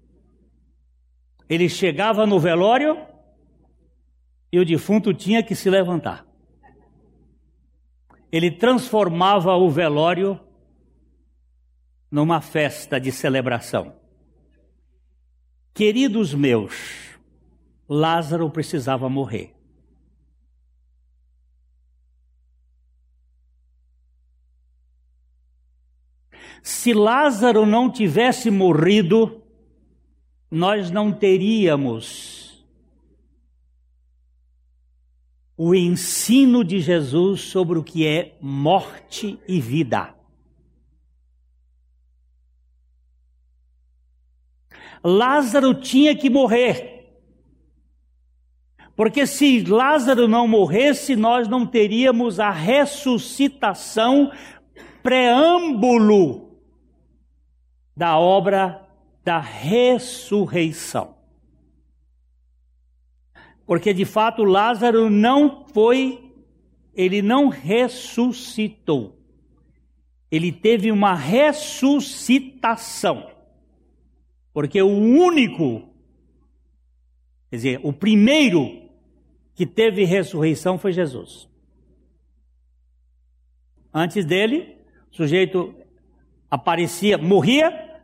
Ele 1.47 1.67
chegava 1.69 2.25
no 2.25 2.39
velório 2.39 2.97
e 4.51 4.59
o 4.59 4.65
defunto 4.65 5.13
tinha 5.13 5.41
que 5.41 5.55
se 5.55 5.69
levantar. 5.69 6.25
Ele 8.31 8.51
transformava 8.51 9.55
o 9.55 9.69
velório 9.69 10.39
numa 12.09 12.41
festa 12.41 12.99
de 12.99 13.11
celebração. 13.11 13.95
Queridos 15.73 16.33
meus, 16.33 17.17
Lázaro 17.87 18.49
precisava 18.49 19.07
morrer. 19.07 19.55
Se 26.61 26.93
Lázaro 26.93 27.65
não 27.65 27.89
tivesse 27.89 28.51
morrido, 28.51 29.41
nós 30.49 30.91
não 30.91 31.11
teríamos 31.11 32.40
o 35.63 35.75
ensino 35.75 36.63
de 36.63 36.79
Jesus 36.79 37.41
sobre 37.41 37.77
o 37.77 37.83
que 37.83 38.03
é 38.07 38.35
morte 38.41 39.39
e 39.47 39.61
vida. 39.61 40.15
Lázaro 45.03 45.75
tinha 45.75 46.15
que 46.15 46.31
morrer. 46.31 47.13
Porque 48.95 49.27
se 49.27 49.63
Lázaro 49.63 50.27
não 50.27 50.47
morresse, 50.47 51.15
nós 51.15 51.47
não 51.47 51.67
teríamos 51.67 52.39
a 52.39 52.49
ressuscitação 52.49 54.31
preâmbulo 55.03 56.59
da 57.95 58.17
obra 58.17 58.89
da 59.23 59.37
ressurreição. 59.37 61.20
Porque 63.71 63.93
de 63.93 64.03
fato 64.03 64.43
Lázaro 64.43 65.09
não 65.09 65.63
foi, 65.73 66.33
ele 66.93 67.21
não 67.21 67.47
ressuscitou. 67.47 69.17
Ele 70.29 70.51
teve 70.51 70.91
uma 70.91 71.15
ressuscitação. 71.15 73.31
Porque 74.53 74.81
o 74.81 74.89
único, 74.89 75.87
quer 77.49 77.55
dizer, 77.55 77.79
o 77.81 77.93
primeiro 77.93 78.89
que 79.55 79.65
teve 79.65 80.03
ressurreição 80.03 80.77
foi 80.77 80.91
Jesus. 80.91 81.47
Antes 83.93 84.25
dele, 84.25 84.75
o 85.13 85.15
sujeito 85.15 85.73
aparecia, 86.49 87.17
morria, 87.17 88.01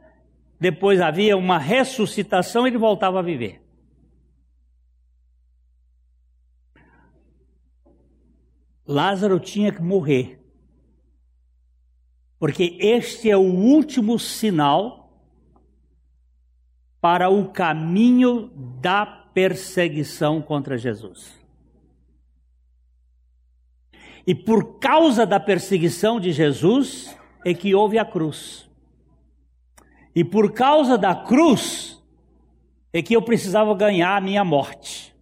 depois 0.58 1.01
havia 1.01 1.36
uma 1.36 1.60
ressuscitação 1.60 2.65
e 2.65 2.69
ele 2.69 2.77
voltava 2.77 3.19
a 3.19 3.21
viver. 3.21 3.66
Lázaro 8.88 9.39
tinha 9.39 9.71
que 9.71 9.82
morrer, 9.82 10.39
porque 12.39 12.78
este 12.80 13.30
é 13.30 13.36
o 13.36 13.41
último 13.41 14.17
sinal 14.17 15.12
para 17.02 17.30
o 17.30 17.50
caminho 17.50 18.50
da 18.82 19.06
perseguição 19.06 20.41
contra 20.41 20.78
Jesus. 20.78 21.38
E 24.26 24.36
por 24.36 24.80
causa 24.80 25.26
da 25.26 25.39
perseguição 25.39 26.19
de 26.19 26.32
Jesus 26.32 27.17
é 27.45 27.54
que 27.54 27.73
houve 27.73 27.97
a 27.97 28.06
cruz. 28.06 28.69
E 30.13 30.23
por 30.23 30.52
causa 30.52 30.97
da 30.97 31.15
cruz 31.15 32.04
é 32.91 33.02
que 33.02 33.15
eu 33.15 33.21
precisava 33.21 33.73
ganhar 33.76 34.17
a 34.17 34.21
minha 34.21 34.43
morte. 34.43 35.15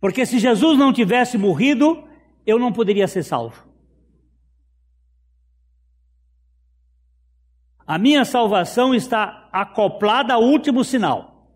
Porque 0.00 0.24
se 0.24 0.38
Jesus 0.38 0.78
não 0.78 0.92
tivesse 0.92 1.36
morrido, 1.36 2.04
eu 2.50 2.58
não 2.58 2.72
poderia 2.72 3.06
ser 3.08 3.22
salvo. 3.22 3.68
A 7.86 7.98
minha 7.98 8.24
salvação 8.24 8.94
está 8.94 9.48
acoplada 9.52 10.34
ao 10.34 10.42
último 10.42 10.84
sinal. 10.84 11.48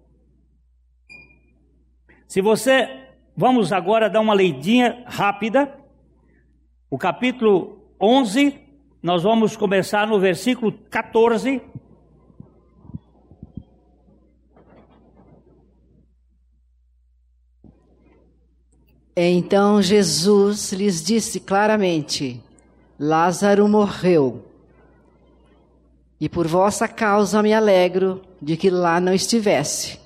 Se 2.27 2.41
você, 2.41 3.09
vamos 3.37 3.73
agora 3.73 4.11
dar 4.11 4.21
uma 4.21 4.35
leidinha 4.35 5.05
rápida. 5.07 5.73
O 6.91 6.99
capítulo 6.99 7.95
11, 8.01 8.59
nós 9.03 9.23
vamos 9.23 9.57
começar 9.57 10.07
no 10.09 10.19
versículo 10.19 10.73
14. 10.73 11.63
Então 19.17 19.81
Jesus 19.81 20.73
lhes 20.73 21.03
disse 21.03 21.39
claramente: 21.39 22.43
Lázaro 22.99 23.69
morreu. 23.69 24.45
E 26.21 26.29
por 26.29 26.47
vossa 26.47 26.89
causa 26.89 27.43
me 27.43 27.53
alegro 27.53 28.23
de 28.41 28.57
que 28.57 28.71
lá 28.71 29.01
não 29.01 29.13
estivesse, 29.13 30.01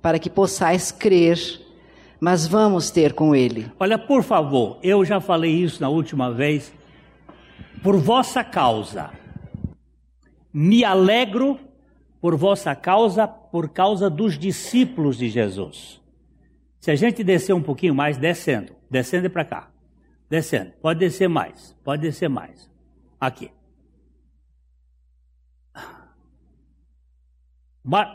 para 0.00 0.18
que 0.18 0.28
possais 0.28 0.90
crer, 0.90 1.38
mas 2.20 2.46
vamos 2.46 2.90
ter 2.90 3.12
com 3.12 3.34
ele. 3.34 3.70
Olha, 3.78 3.98
por 3.98 4.22
favor, 4.22 4.78
eu 4.82 5.04
já 5.04 5.20
falei 5.20 5.52
isso 5.52 5.80
na 5.80 5.88
última 5.88 6.32
vez. 6.32 6.72
Por 7.82 7.96
vossa 7.96 8.42
causa, 8.42 9.10
me 10.52 10.84
alegro 10.84 11.58
por 12.20 12.36
vossa 12.36 12.74
causa, 12.74 13.26
por 13.26 13.68
causa 13.68 14.08
dos 14.10 14.38
discípulos 14.38 15.16
de 15.16 15.28
Jesus. 15.28 16.01
Se 16.82 16.90
a 16.90 16.96
gente 16.96 17.22
descer 17.22 17.52
um 17.52 17.62
pouquinho 17.62 17.94
mais, 17.94 18.18
descendo, 18.18 18.74
descendo 18.90 19.30
para 19.30 19.44
cá, 19.44 19.70
descendo, 20.28 20.72
pode 20.82 20.98
descer 20.98 21.28
mais, 21.28 21.78
pode 21.84 22.02
descer 22.02 22.28
mais. 22.28 22.68
Aqui. 23.20 23.52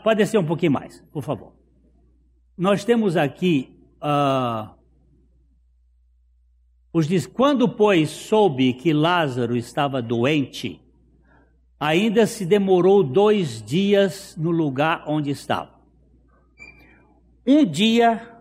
Pode 0.04 0.18
descer 0.18 0.36
um 0.36 0.44
pouquinho 0.44 0.72
mais, 0.72 1.00
por 1.10 1.22
favor. 1.22 1.54
Nós 2.58 2.84
temos 2.84 3.16
aqui 3.16 3.74
uh, 4.02 4.68
os 6.92 7.08
diz 7.08 7.26
quando 7.26 7.70
pois 7.70 8.10
soube 8.10 8.74
que 8.74 8.92
Lázaro 8.92 9.56
estava 9.56 10.02
doente, 10.02 10.78
ainda 11.80 12.26
se 12.26 12.44
demorou 12.44 13.02
dois 13.02 13.62
dias 13.62 14.36
no 14.36 14.50
lugar 14.50 15.04
onde 15.06 15.30
estava. 15.30 15.72
Um 17.46 17.64
dia 17.64 18.37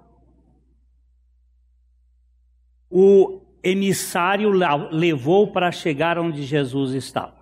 o 2.89 3.41
emissário 3.63 4.51
levou 4.91 5.47
para 5.47 5.71
chegar 5.71 6.17
onde 6.17 6.43
Jesus 6.43 6.93
estava. 6.93 7.37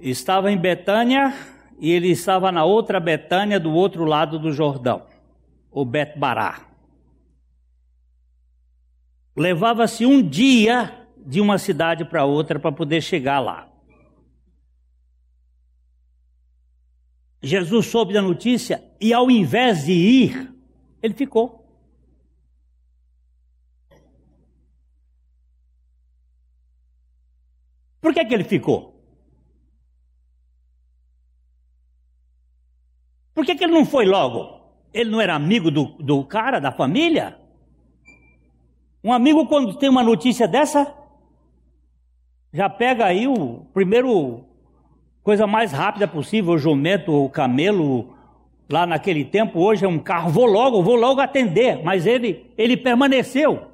estava 0.00 0.50
em 0.50 0.56
Betânia 0.56 1.34
e 1.78 1.90
ele 1.90 2.08
estava 2.10 2.52
na 2.52 2.64
outra 2.64 3.00
Betânia, 3.00 3.58
do 3.58 3.72
outro 3.72 4.04
lado 4.04 4.38
do 4.38 4.52
Jordão, 4.52 5.02
o 5.70 5.84
Bet-Bará. 5.84 6.60
Levava-se 9.36 10.04
um 10.04 10.20
dia 10.22 11.06
de 11.16 11.40
uma 11.40 11.58
cidade 11.58 12.04
para 12.04 12.24
outra 12.24 12.58
para 12.58 12.72
poder 12.72 13.00
chegar 13.00 13.38
lá. 13.38 13.68
Jesus 17.42 17.86
soube 17.86 18.12
da 18.12 18.22
notícia 18.22 18.82
e, 19.00 19.12
ao 19.12 19.30
invés 19.30 19.84
de 19.84 19.92
ir, 19.92 20.54
ele 21.02 21.14
ficou. 21.14 21.64
Por 28.00 28.12
que, 28.14 28.24
que 28.24 28.34
ele 28.34 28.44
ficou? 28.44 28.98
Por 33.34 33.44
que, 33.44 33.54
que 33.54 33.64
ele 33.64 33.74
não 33.74 33.84
foi 33.84 34.04
logo? 34.04 34.58
Ele 34.92 35.10
não 35.10 35.20
era 35.20 35.34
amigo 35.34 35.70
do, 35.70 35.84
do 35.98 36.24
cara, 36.24 36.58
da 36.58 36.72
família? 36.72 37.38
Um 39.02 39.12
amigo, 39.12 39.46
quando 39.46 39.78
tem 39.78 39.88
uma 39.88 40.02
notícia 40.02 40.48
dessa, 40.48 40.92
já 42.52 42.68
pega 42.68 43.04
aí 43.04 43.28
o 43.28 43.66
primeiro, 43.72 44.47
coisa 45.28 45.46
mais 45.46 45.72
rápida 45.72 46.08
possível, 46.08 46.54
o 46.54 46.58
jumento, 46.58 47.12
o 47.12 47.28
camelo, 47.28 48.16
lá 48.66 48.86
naquele 48.86 49.26
tempo, 49.26 49.60
hoje 49.60 49.84
é 49.84 49.88
um 49.88 49.98
carro, 49.98 50.30
vou 50.30 50.46
logo, 50.46 50.82
vou 50.82 50.94
logo 50.94 51.20
atender, 51.20 51.84
mas 51.84 52.06
ele, 52.06 52.50
ele 52.56 52.78
permaneceu. 52.78 53.66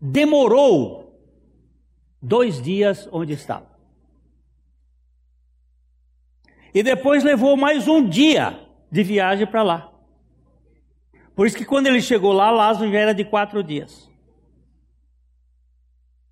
Demorou 0.00 1.12
dois 2.22 2.62
dias 2.62 3.08
onde 3.10 3.32
estava. 3.32 3.66
E 6.72 6.84
depois 6.84 7.24
levou 7.24 7.56
mais 7.56 7.88
um 7.88 8.08
dia 8.08 8.60
de 8.88 9.02
viagem 9.02 9.44
para 9.44 9.64
lá. 9.64 9.92
Por 11.34 11.48
isso 11.48 11.56
que 11.56 11.64
quando 11.64 11.88
ele 11.88 12.00
chegou 12.00 12.32
lá, 12.32 12.48
Lázaro 12.52 12.92
já 12.92 12.98
era 13.00 13.12
de 13.12 13.24
quatro 13.24 13.60
dias. 13.60 14.08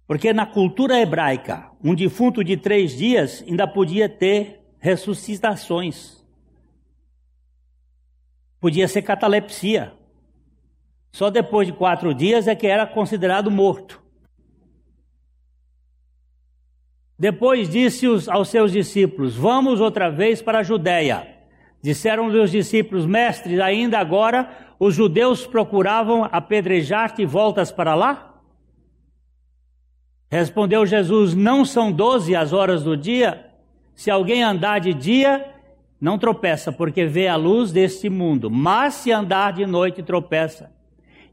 Porque 0.07 0.33
na 0.33 0.45
cultura 0.45 1.01
hebraica, 1.01 1.71
um 1.83 1.95
defunto 1.95 2.45
de 2.45 2.57
três 2.57 2.97
dias 2.97 3.43
ainda 3.47 3.67
podia 3.67 4.09
ter 4.09 4.61
ressuscitações. 4.79 6.23
Podia 8.61 8.87
ser 8.87 9.03
catalepsia. 9.03 9.95
Só 11.11 11.31
depois 11.31 11.67
de 11.67 11.73
quatro 11.73 12.13
dias 12.13 12.47
é 12.47 12.55
que 12.55 12.67
era 12.67 12.87
considerado 12.87 13.51
morto. 13.51 14.03
Depois 17.19 17.69
disse 17.69 18.07
aos 18.29 18.49
seus 18.49 18.73
discípulos: 18.73 19.37
Vamos 19.37 19.81
outra 19.81 20.11
vez 20.11 20.43
para 20.43 20.59
a 20.59 20.63
Judéia. 20.63 21.27
Disseram-lhe 21.81 22.39
os 22.39 22.51
discípulos: 22.51 23.07
Mestres, 23.07 23.61
ainda 23.61 23.99
agora 23.99 24.75
os 24.79 24.95
judeus 24.95 25.47
procuravam 25.47 26.25
apedrejar-te 26.25 27.25
voltas 27.25 27.71
para 27.71 27.95
lá? 27.95 28.34
Respondeu 30.35 30.85
Jesus: 30.85 31.33
Não 31.33 31.65
são 31.65 31.93
doze 31.93 32.35
as 32.35 32.53
horas 32.53 32.83
do 32.83 32.97
dia? 32.97 33.47
Se 33.95 34.11
alguém 34.11 34.43
andar 34.43 34.81
de 34.81 34.93
dia, 34.93 35.47
não 36.01 36.19
tropeça, 36.19 36.73
porque 36.73 37.07
vê 37.07 37.29
a 37.29 37.37
luz 37.37 37.71
deste 37.71 38.11
mundo. 38.11 38.51
Mas 38.51 38.95
se 38.95 39.13
andar 39.13 39.53
de 39.53 39.65
noite, 39.65 40.03
tropeça. 40.03 40.73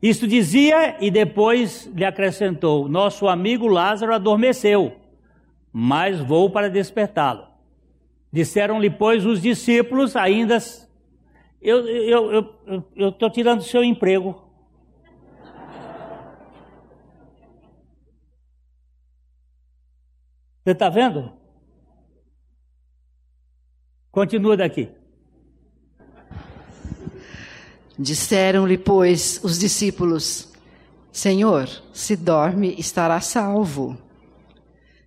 Isto 0.04 0.28
dizia 0.28 0.98
e 1.04 1.10
depois 1.10 1.90
lhe 1.96 2.06
acrescentou: 2.06 2.88
Nosso 2.88 3.28
amigo 3.28 3.66
Lázaro 3.66 4.14
adormeceu, 4.14 4.94
mas 5.74 6.20
vou 6.20 6.52
para 6.52 6.70
despertá-lo. 6.70 7.48
Disseram-lhe, 8.32 8.92
pois, 8.92 9.26
os 9.26 9.42
discípulos, 9.42 10.16
ainda. 10.16 10.60
Eu 11.60 11.80
estou 11.80 12.32
eu, 12.32 12.54
eu, 12.68 13.16
eu, 13.20 13.30
tirando 13.32 13.62
o 13.62 13.64
seu 13.64 13.84
emprego. 13.84 14.51
Você 20.64 20.72
está 20.72 20.90
vendo? 20.90 21.32
Continua 24.12 24.56
daqui. 24.56 24.90
Disseram-lhe, 27.98 28.78
pois, 28.78 29.40
os 29.44 29.58
discípulos: 29.58 30.50
Senhor, 31.12 31.68
se 31.92 32.16
dorme, 32.16 32.76
estará 32.78 33.20
salvo. 33.22 33.98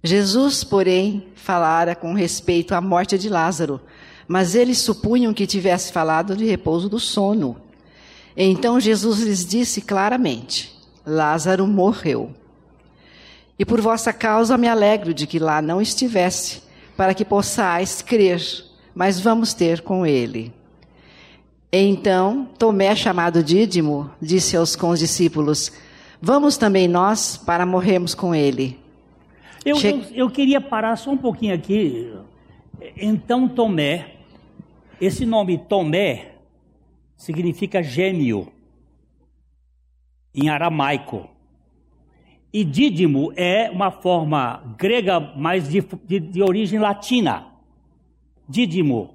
Jesus, 0.03 0.65
porém, 0.65 1.29
falara 1.35 1.95
com 1.95 2.15
respeito 2.15 2.75
à 2.75 2.81
morte 2.81 3.17
de 3.17 3.29
Lázaro, 3.29 3.81
mas 4.27 4.55
eles 4.55 4.79
supunham 4.79 5.33
que 5.33 5.47
tivesse 5.47 5.93
falado 5.93 6.37
de 6.37 6.45
repouso 6.45 6.89
do 6.89 6.99
sono. 6.99 7.57
Então 8.37 8.81
Jesus 8.81 9.21
lhes 9.21 9.47
disse 9.47 9.81
claramente: 9.81 10.77
Lázaro 11.07 11.67
morreu. 11.67 12.35
E 13.59 13.65
por 13.65 13.81
vossa 13.81 14.13
causa 14.13 14.59
me 14.59 14.69
alegro 14.69 15.15
de 15.15 15.27
que 15.27 15.39
lá 15.39 15.63
não 15.63 15.81
estivesse, 15.81 16.63
para 16.97 17.15
que 17.15 17.25
possais 17.25 18.03
crer, 18.03 18.41
mas 18.95 19.21
vamos 19.21 19.55
ter 19.55 19.81
com 19.81 20.07
ele. 20.07 20.53
Então 21.73 22.49
Tomé, 22.59 22.95
chamado 22.95 23.43
Dídimo, 23.43 24.11
disse 24.21 24.57
aos 24.57 24.77
condiscípulos: 24.77 25.73
Vamos 26.21 26.57
também 26.57 26.87
nós 26.87 27.37
para 27.37 27.67
morrermos 27.67 28.15
com 28.15 28.35
ele. 28.35 28.79
Eu, 29.65 29.77
che... 29.77 29.89
eu, 29.89 30.03
eu 30.15 30.31
queria 30.31 30.61
parar 30.61 30.97
só 30.97 31.11
um 31.11 31.17
pouquinho 31.17 31.55
aqui. 31.55 32.13
Então 32.97 33.49
Tomé, 33.49 34.15
esse 35.01 35.27
nome 35.27 35.59
Tomé 35.59 36.37
significa 37.17 37.83
gêmeo 37.83 38.53
em 40.35 40.49
aramaico. 40.49 41.29
E 42.55 42.63
dídimo 42.63 43.33
é 43.35 43.69
uma 43.69 43.91
forma 43.91 44.77
grega, 44.79 45.19
mas 45.19 45.69
de, 45.69 45.81
de, 45.81 46.21
de 46.21 46.41
origem 46.41 46.79
latina. 46.79 47.53
Dídimo, 48.49 49.13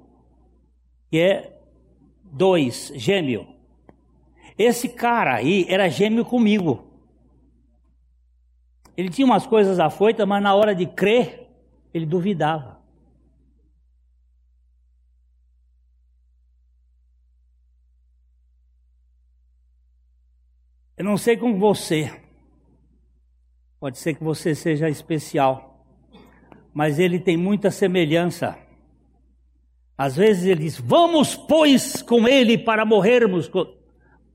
que 1.10 1.18
é 1.18 1.58
dois, 2.22 2.92
gêmeo. 2.94 3.48
Esse 4.58 4.90
cara 4.90 5.36
aí 5.36 5.64
era 5.70 5.88
gêmeo 5.88 6.22
comigo. 6.22 6.84
Ele 8.94 9.08
tinha 9.08 9.24
umas 9.24 9.46
coisas 9.46 9.80
afoitas, 9.80 10.28
mas 10.28 10.42
na 10.42 10.54
hora 10.54 10.74
de 10.74 10.84
crer, 10.84 11.48
ele 11.94 12.04
duvidava. 12.04 12.78
Eu 20.94 21.06
não 21.06 21.16
sei 21.16 21.38
com 21.38 21.58
você. 21.58 22.29
Pode 23.80 23.98
ser 23.98 24.14
que 24.14 24.22
você 24.22 24.54
seja 24.54 24.90
especial, 24.90 25.82
mas 26.72 26.98
ele 26.98 27.18
tem 27.18 27.34
muita 27.34 27.70
semelhança. 27.70 28.58
Às 29.96 30.14
vezes 30.16 30.44
ele 30.44 30.64
diz: 30.64 30.78
Vamos, 30.78 31.34
pois, 31.34 32.02
com 32.02 32.28
ele 32.28 32.58
para 32.58 32.84
morrermos. 32.84 33.50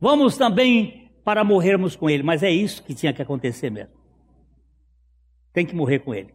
Vamos 0.01 0.35
também 0.35 1.11
para 1.23 1.43
morrermos 1.43 1.95
com 1.95 2.09
ele. 2.09 2.23
Mas 2.23 2.41
é 2.41 2.49
isso 2.49 2.83
que 2.83 2.95
tinha 2.95 3.13
que 3.13 3.21
acontecer 3.21 3.69
mesmo. 3.69 3.93
Tem 5.53 5.63
que 5.63 5.75
morrer 5.75 5.99
com 5.99 6.13
ele. 6.13 6.33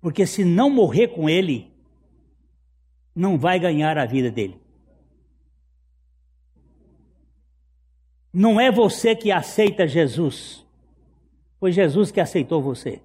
Porque 0.00 0.24
se 0.24 0.44
não 0.44 0.70
morrer 0.70 1.08
com 1.08 1.28
ele, 1.28 1.72
não 3.14 3.36
vai 3.36 3.58
ganhar 3.58 3.98
a 3.98 4.06
vida 4.06 4.30
dele. 4.30 4.60
Não 8.32 8.60
é 8.60 8.70
você 8.70 9.14
que 9.14 9.30
aceita 9.30 9.86
Jesus. 9.86 10.62
Foi 11.62 11.70
Jesus 11.70 12.10
que 12.10 12.20
aceitou 12.20 12.60
você. 12.60 13.00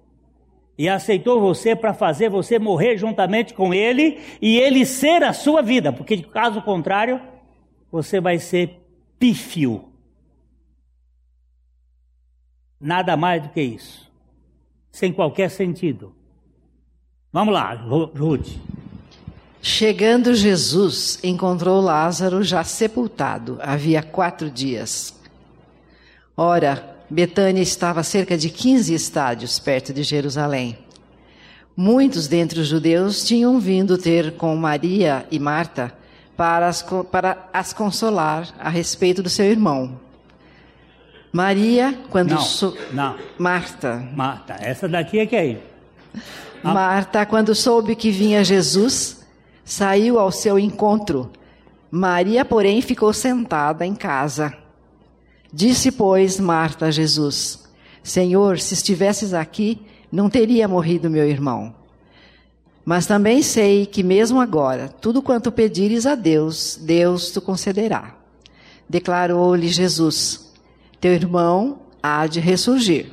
E 0.76 0.88
aceitou 0.88 1.40
você 1.40 1.76
para 1.76 1.94
fazer 1.94 2.28
você 2.28 2.58
morrer 2.58 2.98
juntamente 2.98 3.54
com 3.54 3.72
Ele 3.72 4.20
e 4.42 4.58
Ele 4.58 4.84
ser 4.84 5.22
a 5.22 5.32
sua 5.32 5.62
vida, 5.62 5.92
porque 5.92 6.20
caso 6.24 6.60
contrário, 6.62 7.20
você 7.88 8.20
vai 8.20 8.40
ser 8.40 8.80
pífio. 9.16 9.84
Nada 12.80 13.16
mais 13.16 13.44
do 13.44 13.48
que 13.50 13.62
isso. 13.62 14.10
Sem 14.90 15.12
qualquer 15.12 15.50
sentido. 15.50 16.12
Vamos 17.32 17.54
lá, 17.54 17.74
Ruth. 17.74 18.56
Chegando 19.62 20.34
Jesus, 20.34 21.22
encontrou 21.22 21.80
Lázaro 21.80 22.42
já 22.42 22.64
sepultado, 22.64 23.56
havia 23.62 24.02
quatro 24.02 24.50
dias. 24.50 25.16
Ora, 26.36 26.97
Betânia 27.10 27.62
estava 27.62 28.00
a 28.00 28.04
cerca 28.04 28.36
de 28.36 28.50
15 28.50 28.92
estádios 28.92 29.58
perto 29.58 29.92
de 29.92 30.02
Jerusalém. 30.02 30.78
Muitos 31.76 32.26
dentre 32.26 32.60
os 32.60 32.66
judeus 32.66 33.24
tinham 33.24 33.58
vindo 33.60 33.96
ter 33.96 34.32
com 34.32 34.54
Maria 34.56 35.26
e 35.30 35.38
Marta 35.38 35.92
para 36.36 36.68
as, 36.68 36.84
para 37.10 37.48
as 37.52 37.72
consolar 37.72 38.48
a 38.58 38.68
respeito 38.68 39.22
do 39.22 39.30
seu 39.30 39.46
irmão. 39.46 39.98
Maria, 41.32 41.98
quando. 42.10 42.30
Não, 42.30 42.40
so... 42.40 42.76
não. 42.92 43.16
Marta. 43.38 44.06
Marta, 44.14 44.56
essa 44.60 44.88
daqui 44.88 45.18
é 45.18 45.26
que 45.26 45.36
é 45.36 45.60
Ah. 46.64 46.74
Marta, 46.74 47.24
quando 47.26 47.54
soube 47.54 47.94
que 47.94 48.10
vinha 48.10 48.42
Jesus, 48.42 49.24
saiu 49.64 50.18
ao 50.18 50.32
seu 50.32 50.58
encontro. 50.58 51.30
Maria, 51.90 52.44
porém, 52.44 52.80
ficou 52.82 53.12
sentada 53.12 53.86
em 53.86 53.94
casa. 53.94 54.52
Disse, 55.52 55.90
pois, 55.90 56.38
Marta 56.38 56.86
a 56.86 56.90
Jesus: 56.90 57.64
Senhor, 58.02 58.58
se 58.58 58.74
estivesses 58.74 59.32
aqui, 59.32 59.80
não 60.10 60.28
teria 60.28 60.68
morrido 60.68 61.10
meu 61.10 61.28
irmão. 61.28 61.74
Mas 62.84 63.06
também 63.06 63.42
sei 63.42 63.84
que, 63.84 64.02
mesmo 64.02 64.40
agora, 64.40 64.88
tudo 64.88 65.20
quanto 65.20 65.52
pedires 65.52 66.06
a 66.06 66.14
Deus, 66.14 66.78
Deus 66.80 67.30
te 67.30 67.40
concederá. 67.40 68.16
Declarou-lhe 68.88 69.68
Jesus: 69.68 70.52
Teu 71.00 71.12
irmão 71.12 71.80
há 72.02 72.26
de 72.26 72.40
ressurgir. 72.40 73.12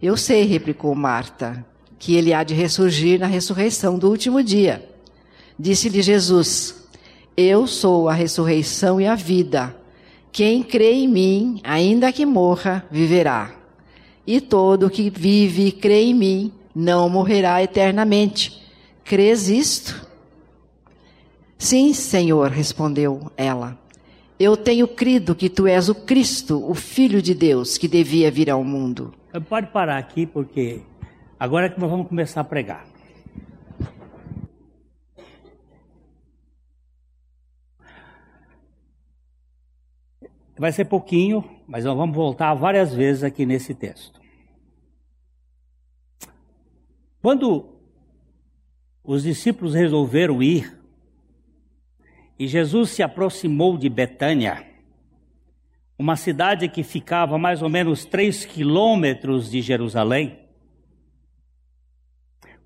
Eu 0.00 0.16
sei, 0.16 0.44
replicou 0.44 0.94
Marta, 0.94 1.64
que 1.98 2.14
ele 2.14 2.32
há 2.32 2.42
de 2.42 2.54
ressurgir 2.54 3.20
na 3.20 3.26
ressurreição 3.26 3.98
do 3.98 4.10
último 4.10 4.42
dia. 4.42 4.86
Disse-lhe 5.58 6.02
Jesus: 6.02 6.86
Eu 7.36 7.66
sou 7.66 8.08
a 8.08 8.14
ressurreição 8.14 9.00
e 9.00 9.06
a 9.06 9.14
vida. 9.14 9.76
Quem 10.34 10.64
crê 10.64 10.94
em 10.94 11.06
mim, 11.06 11.60
ainda 11.62 12.10
que 12.10 12.26
morra, 12.26 12.84
viverá. 12.90 13.54
E 14.26 14.40
todo 14.40 14.90
que 14.90 15.08
vive 15.08 15.68
e 15.68 15.70
crê 15.70 16.06
em 16.06 16.12
mim, 16.12 16.52
não 16.74 17.08
morrerá 17.08 17.62
eternamente. 17.62 18.60
Crês 19.04 19.48
isto? 19.48 20.04
Sim, 21.56 21.94
Senhor, 21.94 22.50
respondeu 22.50 23.30
ela. 23.36 23.78
Eu 24.36 24.56
tenho 24.56 24.88
crido 24.88 25.36
que 25.36 25.48
tu 25.48 25.68
és 25.68 25.88
o 25.88 25.94
Cristo, 25.94 26.68
o 26.68 26.74
Filho 26.74 27.22
de 27.22 27.32
Deus, 27.32 27.78
que 27.78 27.86
devia 27.86 28.28
vir 28.28 28.50
ao 28.50 28.64
mundo. 28.64 29.14
Pode 29.48 29.68
parar 29.68 29.98
aqui, 29.98 30.26
porque 30.26 30.80
agora 31.38 31.66
é 31.66 31.68
que 31.68 31.78
nós 31.78 31.88
vamos 31.88 32.08
começar 32.08 32.40
a 32.40 32.44
pregar. 32.44 32.84
Vai 40.56 40.70
ser 40.72 40.84
pouquinho, 40.84 41.44
mas 41.66 41.84
nós 41.84 41.96
vamos 41.96 42.14
voltar 42.14 42.54
várias 42.54 42.94
vezes 42.94 43.24
aqui 43.24 43.44
nesse 43.44 43.74
texto. 43.74 44.20
Quando 47.20 47.74
os 49.02 49.22
discípulos 49.22 49.74
resolveram 49.74 50.42
ir, 50.42 50.78
E 52.38 52.48
Jesus 52.48 52.90
se 52.90 53.02
aproximou 53.02 53.78
de 53.78 53.88
Betânia, 53.88 54.66
uma 55.96 56.16
cidade 56.16 56.68
que 56.68 56.82
ficava 56.82 57.36
a 57.36 57.38
mais 57.38 57.62
ou 57.62 57.68
menos 57.68 58.04
três 58.04 58.44
quilômetros 58.44 59.50
de 59.50 59.62
Jerusalém. 59.62 60.40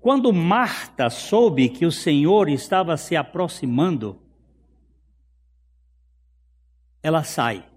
Quando 0.01 0.33
Marta 0.33 1.09
soube 1.09 1.69
que 1.69 1.85
o 1.85 1.91
Senhor 1.91 2.49
estava 2.49 2.97
se 2.97 3.15
aproximando, 3.15 4.19
ela 7.03 7.23
sai. 7.23 7.68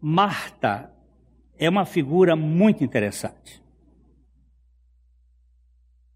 Marta 0.00 0.92
é 1.58 1.68
uma 1.68 1.84
figura 1.84 2.36
muito 2.36 2.84
interessante. 2.84 3.62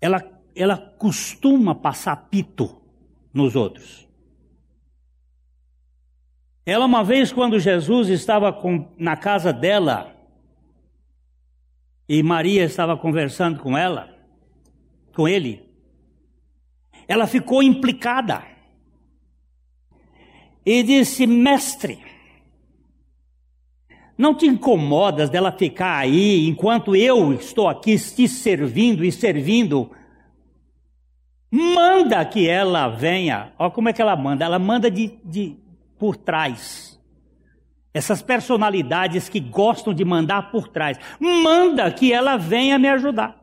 Ela, 0.00 0.22
ela 0.54 0.76
costuma 0.76 1.74
passar 1.74 2.16
pito 2.28 2.80
nos 3.32 3.56
outros. 3.56 4.08
Ela, 6.64 6.84
uma 6.84 7.02
vez, 7.02 7.32
quando 7.32 7.58
Jesus 7.58 8.08
estava 8.08 8.52
com, 8.52 8.88
na 8.96 9.16
casa 9.16 9.52
dela, 9.52 10.14
e 12.08 12.22
Maria 12.22 12.64
estava 12.64 12.96
conversando 12.96 13.60
com 13.60 13.76
ela, 13.76 14.14
com 15.14 15.26
ele, 15.26 15.68
ela 17.08 17.26
ficou 17.26 17.62
implicada 17.62 18.44
e 20.64 20.82
disse: 20.82 21.26
Mestre, 21.26 22.11
não 24.16 24.34
te 24.34 24.46
incomodas 24.46 25.30
dela 25.30 25.50
ficar 25.50 25.98
aí 25.98 26.46
enquanto 26.46 26.94
eu 26.94 27.32
estou 27.32 27.68
aqui 27.68 27.96
te 27.96 28.28
servindo 28.28 29.04
e 29.04 29.10
servindo? 29.10 29.90
Manda 31.50 32.24
que 32.24 32.48
ela 32.48 32.88
venha. 32.88 33.52
Olha 33.58 33.70
como 33.70 33.88
é 33.88 33.92
que 33.92 34.00
ela 34.00 34.16
manda. 34.16 34.44
Ela 34.44 34.58
manda 34.58 34.90
de, 34.90 35.18
de 35.24 35.56
por 35.98 36.16
trás. 36.16 37.00
Essas 37.92 38.22
personalidades 38.22 39.28
que 39.28 39.40
gostam 39.40 39.92
de 39.92 40.04
mandar 40.04 40.50
por 40.50 40.68
trás. 40.68 40.98
Manda 41.20 41.90
que 41.90 42.12
ela 42.12 42.36
venha 42.36 42.78
me 42.78 42.88
ajudar. 42.88 43.42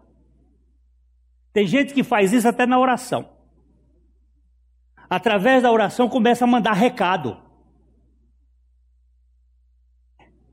Tem 1.54 1.68
gente 1.68 1.94
que 1.94 2.04
faz 2.04 2.32
isso 2.32 2.48
até 2.48 2.66
na 2.66 2.80
oração. 2.80 3.30
Através 5.10 5.64
da 5.64 5.72
oração 5.72 6.08
começa 6.08 6.46
a 6.46 6.48
mandar 6.48 6.74
recado 6.74 7.49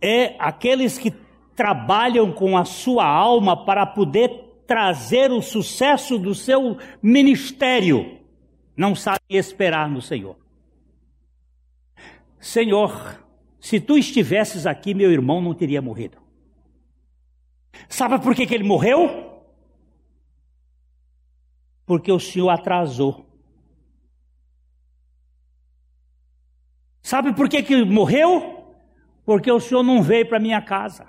é 0.01 0.37
aqueles 0.39 0.99
que 0.99 1.13
trabalham 1.55 2.33
com 2.33 2.57
a 2.57 2.65
sua 2.65 3.07
alma 3.07 3.65
para 3.65 3.87
poder 3.87 4.47
trazer 4.67 5.31
o 5.31 5.41
sucesso 5.41 6.19
do 6.19 6.35
seu 6.35 6.77
ministério, 7.01 8.19
não 8.77 8.95
sabem 8.95 9.21
esperar 9.31 9.89
no 9.89 10.03
Senhor. 10.03 10.37
Senhor, 12.39 13.25
se 13.61 13.81
tu 13.81 13.97
estivesses 13.97 14.67
aqui, 14.67 14.93
meu 14.93 15.11
irmão 15.11 15.41
não 15.41 15.55
teria 15.55 15.81
morrido. 15.81 16.19
Sabe 17.89 18.19
por 18.19 18.35
que, 18.35 18.47
que 18.47 18.55
ele 18.55 18.65
morreu? 18.65 19.43
Porque 21.85 22.11
o 22.11 22.21
Senhor 22.21 22.51
atrasou. 22.51 23.25
Sabe 27.03 27.33
por 27.33 27.49
que, 27.49 27.63
que 27.63 27.85
morreu? 27.85 28.56
Porque 29.27 29.51
o 29.51 29.59
senhor 29.59 29.83
não 29.83 30.01
veio 30.01 30.25
para 30.27 30.39
minha 30.39 30.63
casa. 30.63 31.05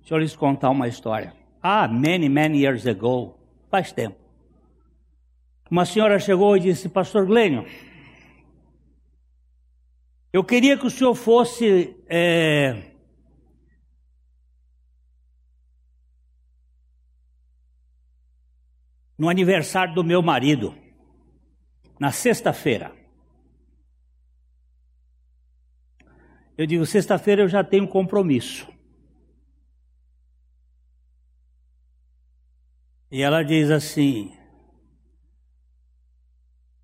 Deixa 0.00 0.14
eu 0.14 0.18
lhes 0.18 0.36
contar 0.36 0.68
uma 0.68 0.86
história. 0.86 1.34
Ah, 1.62 1.88
many, 1.88 2.28
many 2.28 2.58
years 2.58 2.86
ago, 2.86 3.38
faz 3.70 3.90
tempo. 3.90 4.20
Uma 5.70 5.86
senhora 5.86 6.18
chegou 6.18 6.54
e 6.58 6.60
disse, 6.60 6.90
Pastor 6.90 7.24
Glênio, 7.24 7.64
eu 10.30 10.44
queria 10.44 10.76
que 10.76 10.86
o 10.86 10.90
senhor 10.90 11.14
fosse 11.14 11.96
é, 12.06 12.91
no 19.22 19.28
aniversário 19.28 19.94
do 19.94 20.02
meu 20.02 20.20
marido, 20.20 20.74
na 21.96 22.10
sexta-feira. 22.10 22.90
Eu 26.58 26.66
digo, 26.66 26.84
sexta-feira 26.84 27.42
eu 27.42 27.48
já 27.48 27.62
tenho 27.62 27.86
compromisso. 27.86 28.66
E 33.12 33.22
ela 33.22 33.44
diz 33.44 33.70
assim: 33.70 34.36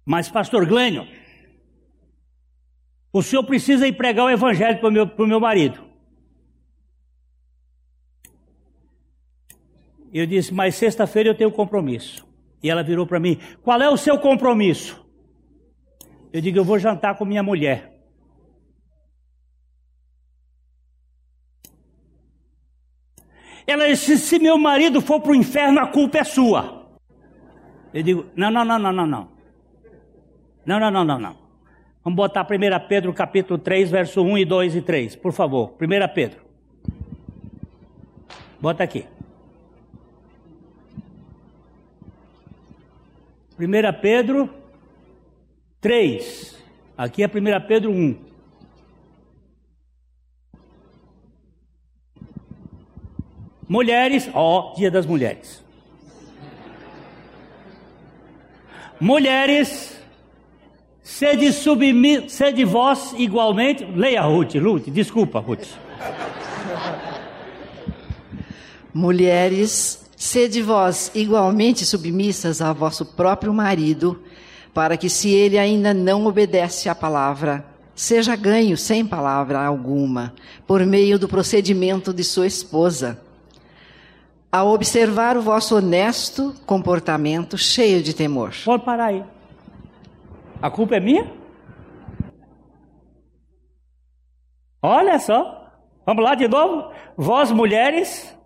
Mas, 0.04 0.30
pastor 0.30 0.64
Glênio, 0.64 1.08
o 3.12 3.20
senhor 3.20 3.42
precisa 3.42 3.88
ir 3.88 3.94
pregar 3.94 4.26
o 4.26 4.30
evangelho 4.30 4.78
para 4.78 4.88
o 4.88 4.92
meu, 4.92 5.26
meu 5.26 5.40
marido. 5.40 5.84
Eu 10.12 10.24
disse, 10.24 10.54
mas 10.54 10.76
sexta-feira 10.76 11.30
eu 11.30 11.34
tenho 11.34 11.50
compromisso. 11.50 12.27
E 12.62 12.70
ela 12.70 12.82
virou 12.82 13.06
para 13.06 13.20
mim: 13.20 13.38
Qual 13.62 13.80
é 13.80 13.88
o 13.88 13.96
seu 13.96 14.18
compromisso? 14.18 15.04
Eu 16.32 16.40
digo: 16.40 16.58
Eu 16.58 16.64
vou 16.64 16.78
jantar 16.78 17.16
com 17.16 17.24
minha 17.24 17.42
mulher. 17.42 17.98
Ela 23.66 23.86
disse: 23.86 24.18
Se 24.18 24.38
meu 24.38 24.58
marido 24.58 25.00
for 25.00 25.20
para 25.20 25.32
o 25.32 25.34
inferno, 25.34 25.80
a 25.80 25.86
culpa 25.86 26.18
é 26.18 26.24
sua. 26.24 26.88
Eu 27.92 28.02
digo: 28.02 28.26
Não, 28.34 28.50
não, 28.50 28.64
não, 28.64 28.78
não, 28.78 28.92
não, 28.92 29.06
não. 29.06 29.28
Não, 30.66 30.80
não, 30.80 30.90
não, 30.90 31.04
não, 31.04 31.18
não. 31.18 31.36
Vamos 32.04 32.16
botar 32.16 32.42
1 32.42 32.88
Pedro 32.88 33.12
capítulo 33.12 33.58
3, 33.58 33.90
verso 33.90 34.22
1 34.22 34.38
e 34.38 34.44
2 34.44 34.76
e 34.76 34.82
3, 34.82 35.16
por 35.16 35.32
favor. 35.32 35.74
1 35.80 36.14
Pedro. 36.14 36.40
Bota 38.60 38.82
aqui. 38.82 39.06
1 43.58 44.00
Pedro 44.00 44.48
3. 45.80 46.56
Aqui 46.96 47.24
é 47.24 47.26
1 47.26 47.66
Pedro 47.66 47.90
1. 47.90 48.16
Mulheres, 53.68 54.30
ó, 54.32 54.72
dia 54.74 54.90
das 54.90 55.04
mulheres. 55.04 55.62
Mulheres, 59.00 60.00
sede, 61.02 61.52
submi, 61.52 62.30
sede 62.30 62.64
vós 62.64 63.12
igualmente. 63.18 63.84
Leia, 63.84 64.22
Ruth, 64.22 64.54
Ruth, 64.54 64.88
desculpa, 64.88 65.40
Ruth. 65.40 65.66
Mulheres, 68.94 70.07
Sede 70.18 70.60
vós 70.60 71.12
igualmente 71.14 71.86
submissas 71.86 72.60
a 72.60 72.72
vosso 72.72 73.06
próprio 73.06 73.54
marido, 73.54 74.20
para 74.74 74.96
que, 74.96 75.08
se 75.08 75.30
ele 75.30 75.56
ainda 75.56 75.94
não 75.94 76.26
obedece 76.26 76.88
à 76.88 76.94
palavra, 76.94 77.64
seja 77.94 78.34
ganho 78.34 78.76
sem 78.76 79.06
palavra 79.06 79.64
alguma, 79.64 80.34
por 80.66 80.84
meio 80.84 81.20
do 81.20 81.28
procedimento 81.28 82.12
de 82.12 82.24
sua 82.24 82.48
esposa. 82.48 83.22
Ao 84.50 84.66
observar 84.74 85.36
o 85.36 85.42
vosso 85.42 85.76
honesto 85.76 86.52
comportamento 86.66 87.56
cheio 87.56 88.02
de 88.02 88.12
temor. 88.12 88.52
Pode 88.64 88.84
parar 88.84 89.06
aí. 89.06 89.22
A 90.60 90.68
culpa 90.68 90.96
é 90.96 91.00
minha? 91.00 91.30
Olha 94.82 95.16
só. 95.20 95.70
Vamos 96.04 96.24
lá 96.24 96.34
de 96.34 96.48
novo. 96.48 96.90
Vós, 97.16 97.52
mulheres, 97.52 98.36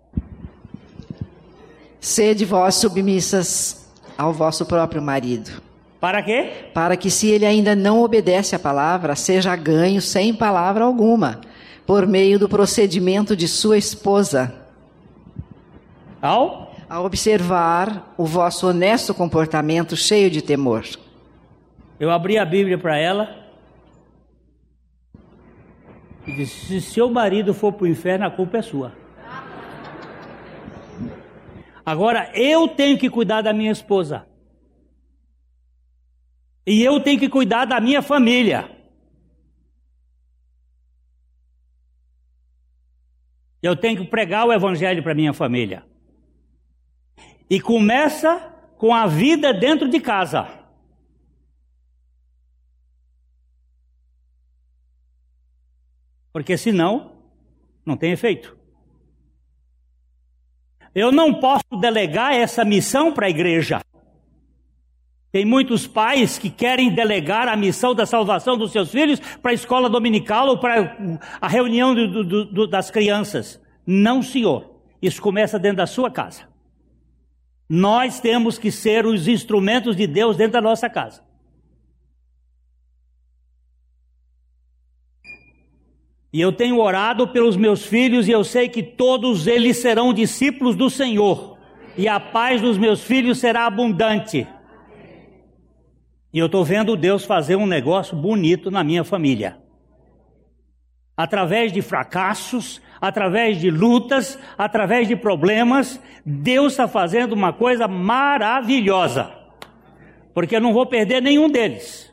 Sede 2.03 2.43
vós 2.43 2.75
submissas 2.75 3.89
ao 4.17 4.33
vosso 4.33 4.65
próprio 4.65 5.01
marido. 5.01 5.61
Para 6.01 6.21
quê? 6.21 6.51
Para 6.73 6.97
que, 6.97 7.09
se 7.09 7.29
ele 7.29 7.45
ainda 7.45 7.77
não 7.77 8.03
obedece 8.03 8.53
à 8.53 8.59
palavra, 8.59 9.15
seja 9.15 9.55
ganho 9.55 10.01
sem 10.01 10.33
palavra 10.33 10.83
alguma, 10.83 11.39
por 11.87 12.05
meio 12.05 12.37
do 12.37 12.49
procedimento 12.49 13.37
de 13.37 13.47
sua 13.47 13.77
esposa. 13.77 14.53
Ao? 16.21 16.75
A 16.89 16.99
observar 16.99 18.13
o 18.17 18.25
vosso 18.25 18.67
honesto 18.67 19.13
comportamento 19.13 19.95
cheio 19.95 20.29
de 20.29 20.41
temor. 20.41 20.83
Eu 21.97 22.11
abri 22.11 22.37
a 22.37 22.43
Bíblia 22.43 22.77
para 22.77 22.97
ela 22.97 23.33
e 26.27 26.33
disse: 26.33 26.65
se 26.65 26.81
seu 26.81 27.09
marido 27.09 27.53
for 27.53 27.71
para 27.71 27.85
o 27.85 27.87
inferno, 27.87 28.25
a 28.25 28.29
culpa 28.29 28.57
é 28.57 28.61
sua. 28.61 29.02
Agora 31.85 32.31
eu 32.33 32.67
tenho 32.67 32.97
que 32.97 33.09
cuidar 33.09 33.41
da 33.41 33.53
minha 33.53 33.71
esposa. 33.71 34.27
E 36.65 36.81
eu 36.81 37.01
tenho 37.01 37.19
que 37.19 37.27
cuidar 37.27 37.65
da 37.65 37.79
minha 37.81 38.01
família. 38.01 38.69
Eu 43.61 43.75
tenho 43.75 44.01
que 44.01 44.09
pregar 44.09 44.45
o 44.45 44.53
evangelho 44.53 45.03
para 45.03 45.13
minha 45.13 45.33
família. 45.33 45.85
E 47.49 47.59
começa 47.59 48.39
com 48.77 48.93
a 48.93 49.05
vida 49.05 49.53
dentro 49.53 49.89
de 49.89 49.99
casa. 49.99 50.63
Porque 56.31 56.57
senão, 56.57 57.21
não 57.85 57.95
tem 57.95 58.11
efeito. 58.11 58.57
Eu 60.95 61.11
não 61.11 61.33
posso 61.33 61.63
delegar 61.79 62.33
essa 62.33 62.63
missão 62.63 63.11
para 63.11 63.25
a 63.27 63.29
igreja. 63.29 63.81
Tem 65.31 65.43
muitos 65.43 65.87
pais 65.87 66.37
que 66.37 66.49
querem 66.49 66.93
delegar 66.93 67.47
a 67.47 67.55
missão 67.55 67.95
da 67.95 68.05
salvação 68.05 68.55
dos 68.55 68.71
seus 68.71 68.91
filhos 68.91 69.19
para 69.41 69.49
a 69.49 69.55
escola 69.55 69.89
dominical 69.89 70.47
ou 70.47 70.59
para 70.59 70.95
a 71.41 71.47
reunião 71.47 71.95
do, 71.95 72.23
do, 72.23 72.45
do, 72.45 72.67
das 72.67 72.91
crianças. 72.91 73.59
Não, 73.85 74.21
senhor. 74.21 74.73
Isso 75.01 75.19
começa 75.21 75.57
dentro 75.57 75.77
da 75.77 75.87
sua 75.87 76.11
casa. 76.11 76.43
Nós 77.67 78.19
temos 78.19 78.59
que 78.59 78.71
ser 78.71 79.07
os 79.07 79.27
instrumentos 79.27 79.95
de 79.95 80.05
Deus 80.05 80.37
dentro 80.37 80.53
da 80.53 80.61
nossa 80.61 80.87
casa. 80.87 81.23
E 86.33 86.41
eu 86.41 86.51
tenho 86.51 86.79
orado 86.79 87.27
pelos 87.27 87.55
meus 87.55 87.85
filhos 87.85 88.27
e 88.27 88.31
eu 88.31 88.43
sei 88.43 88.67
que 88.67 88.81
todos 88.81 89.45
eles 89.45 89.77
serão 89.77 90.11
discípulos 90.11 90.75
do 90.75 90.89
Senhor. 90.89 91.59
E 91.95 92.07
a 92.07 92.19
paz 92.19 92.59
dos 92.59 92.75
meus 92.75 93.03
filhos 93.03 93.37
será 93.37 93.67
abundante. 93.67 94.47
E 96.33 96.39
eu 96.39 96.47
estou 96.47 96.65
vendo 96.65 96.97
Deus 96.97 97.23
fazer 97.23 97.55
um 97.55 97.67
negócio 97.67 98.17
bonito 98.17 98.71
na 98.71 98.83
minha 98.83 99.03
família. 99.03 99.59
Através 101.15 101.71
de 101.71 101.83
fracassos, 101.83 102.81
através 102.99 103.61
de 103.61 103.69
lutas, 103.69 104.39
através 104.57 105.07
de 105.07 105.15
problemas, 105.15 106.01
Deus 106.25 106.73
está 106.73 106.87
fazendo 106.87 107.33
uma 107.33 107.53
coisa 107.53 107.87
maravilhosa. 107.87 109.31
Porque 110.33 110.55
eu 110.55 110.61
não 110.61 110.73
vou 110.73 110.87
perder 110.87 111.21
nenhum 111.21 111.47
deles. 111.47 112.12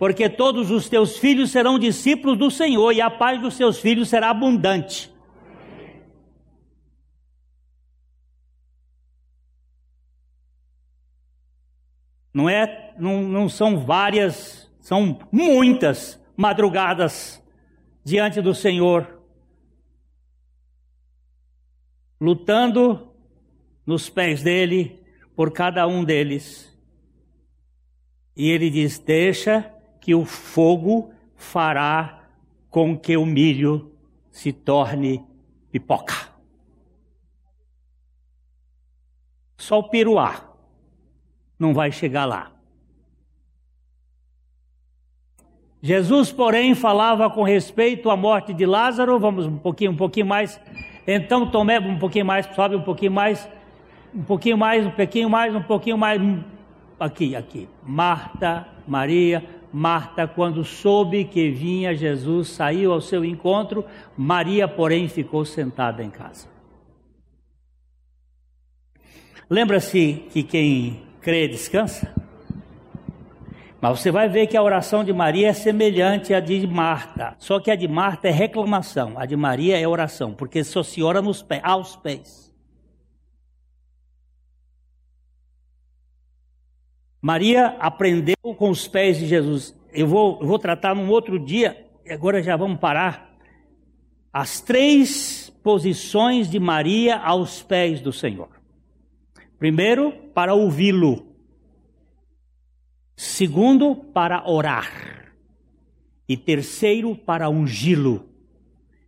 Porque 0.00 0.30
todos 0.30 0.70
os 0.70 0.88
teus 0.88 1.18
filhos 1.18 1.50
serão 1.50 1.78
discípulos 1.78 2.38
do 2.38 2.50
Senhor 2.50 2.90
e 2.92 3.02
a 3.02 3.10
paz 3.10 3.38
dos 3.38 3.52
seus 3.52 3.78
filhos 3.78 4.08
será 4.08 4.30
abundante. 4.30 5.12
Não 12.32 12.48
é, 12.48 12.94
não, 12.98 13.20
não 13.24 13.46
são 13.46 13.84
várias, 13.84 14.72
são 14.80 15.18
muitas 15.30 16.18
madrugadas 16.34 17.44
diante 18.02 18.40
do 18.40 18.54
Senhor, 18.54 19.20
lutando 22.18 23.12
nos 23.84 24.08
pés 24.08 24.42
dele 24.42 24.98
por 25.36 25.52
cada 25.52 25.86
um 25.86 26.02
deles. 26.02 26.74
E 28.34 28.48
ele 28.48 28.70
diz: 28.70 28.98
Deixa 28.98 29.78
que 30.00 30.14
o 30.14 30.24
fogo 30.24 31.12
fará 31.36 32.24
com 32.70 32.96
que 32.96 33.16
o 33.16 33.26
milho 33.26 33.92
se 34.30 34.52
torne 34.52 35.24
pipoca. 35.70 36.30
Só 39.56 39.78
o 39.78 39.88
piruá 39.88 40.50
não 41.58 41.74
vai 41.74 41.92
chegar 41.92 42.24
lá. 42.24 42.52
Jesus, 45.82 46.30
porém, 46.30 46.74
falava 46.74 47.30
com 47.30 47.42
respeito 47.42 48.10
à 48.10 48.16
morte 48.16 48.52
de 48.52 48.66
Lázaro. 48.66 49.18
Vamos 49.18 49.46
um 49.46 49.56
pouquinho, 49.56 49.92
um 49.92 49.96
pouquinho 49.96 50.26
mais. 50.26 50.60
Então 51.06 51.50
Tomé, 51.50 51.78
um 51.78 51.98
pouquinho 51.98 52.26
mais, 52.26 52.46
sobe 52.54 52.76
um 52.76 52.82
pouquinho 52.82 53.12
mais, 53.12 53.48
um 54.14 54.22
pouquinho 54.22 54.58
mais, 54.58 54.86
um 54.86 54.90
pouquinho 54.90 55.30
mais, 55.30 55.54
um 55.54 55.62
pouquinho 55.62 55.98
mais. 55.98 56.20
Aqui, 56.98 57.34
aqui. 57.34 57.68
Marta, 57.82 58.68
Maria, 58.86 59.42
Marta, 59.72 60.26
quando 60.26 60.64
soube 60.64 61.24
que 61.24 61.50
vinha 61.50 61.94
Jesus, 61.94 62.48
saiu 62.48 62.92
ao 62.92 63.00
seu 63.00 63.24
encontro. 63.24 63.84
Maria, 64.16 64.66
porém, 64.66 65.08
ficou 65.08 65.44
sentada 65.44 66.02
em 66.02 66.10
casa. 66.10 66.48
Lembra-se 69.48 70.24
que 70.30 70.42
quem 70.42 71.02
crê, 71.20 71.48
descansa. 71.48 72.14
Mas 73.80 73.98
você 73.98 74.10
vai 74.10 74.28
ver 74.28 74.46
que 74.46 74.56
a 74.56 74.62
oração 74.62 75.02
de 75.02 75.12
Maria 75.12 75.48
é 75.48 75.52
semelhante 75.52 76.34
à 76.34 76.40
de 76.40 76.66
Marta. 76.66 77.34
Só 77.38 77.58
que 77.58 77.70
a 77.70 77.76
de 77.76 77.88
Marta 77.88 78.28
é 78.28 78.30
reclamação, 78.30 79.14
a 79.16 79.24
de 79.24 79.36
Maria 79.36 79.80
é 79.80 79.88
oração, 79.88 80.34
porque 80.34 80.62
só 80.62 80.82
se 80.82 81.02
ora 81.02 81.22
nos 81.22 81.42
pés, 81.42 81.62
aos 81.64 81.96
pés. 81.96 82.49
Maria 87.20 87.76
aprendeu 87.78 88.36
com 88.56 88.70
os 88.70 88.88
pés 88.88 89.18
de 89.18 89.26
Jesus. 89.26 89.78
Eu 89.92 90.06
vou, 90.06 90.38
eu 90.40 90.46
vou 90.46 90.58
tratar 90.58 90.94
num 90.94 91.10
outro 91.10 91.38
dia, 91.38 91.86
agora 92.08 92.42
já 92.42 92.56
vamos 92.56 92.78
parar. 92.78 93.36
As 94.32 94.60
três 94.60 95.50
posições 95.62 96.48
de 96.48 96.58
Maria 96.58 97.18
aos 97.18 97.62
pés 97.62 98.00
do 98.00 98.12
Senhor. 98.12 98.48
Primeiro, 99.58 100.12
para 100.34 100.54
ouvi-lo. 100.54 101.26
Segundo, 103.16 103.94
para 103.94 104.48
orar. 104.48 105.34
E 106.26 106.36
terceiro, 106.36 107.14
para 107.14 107.50
ungí-lo. 107.50 108.30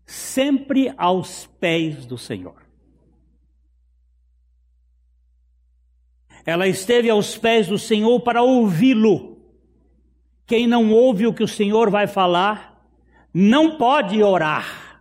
Sempre 0.05 0.93
aos 0.99 1.47
pés 1.47 2.05
do 2.05 2.19
Senhor. 2.19 2.62
Ela 6.45 6.67
esteve 6.67 7.09
aos 7.09 7.37
pés 7.39 7.69
do 7.69 7.79
Senhor 7.79 8.21
para 8.21 8.43
ouvi-lo. 8.43 9.39
Quem 10.47 10.67
não 10.67 10.93
ouve 10.93 11.27
o 11.27 11.33
que 11.33 11.43
o 11.43 11.49
Senhor 11.49 11.89
vai 11.89 12.07
falar, 12.07 12.87
não 13.33 13.77
pode 13.79 14.23
orar. 14.23 15.01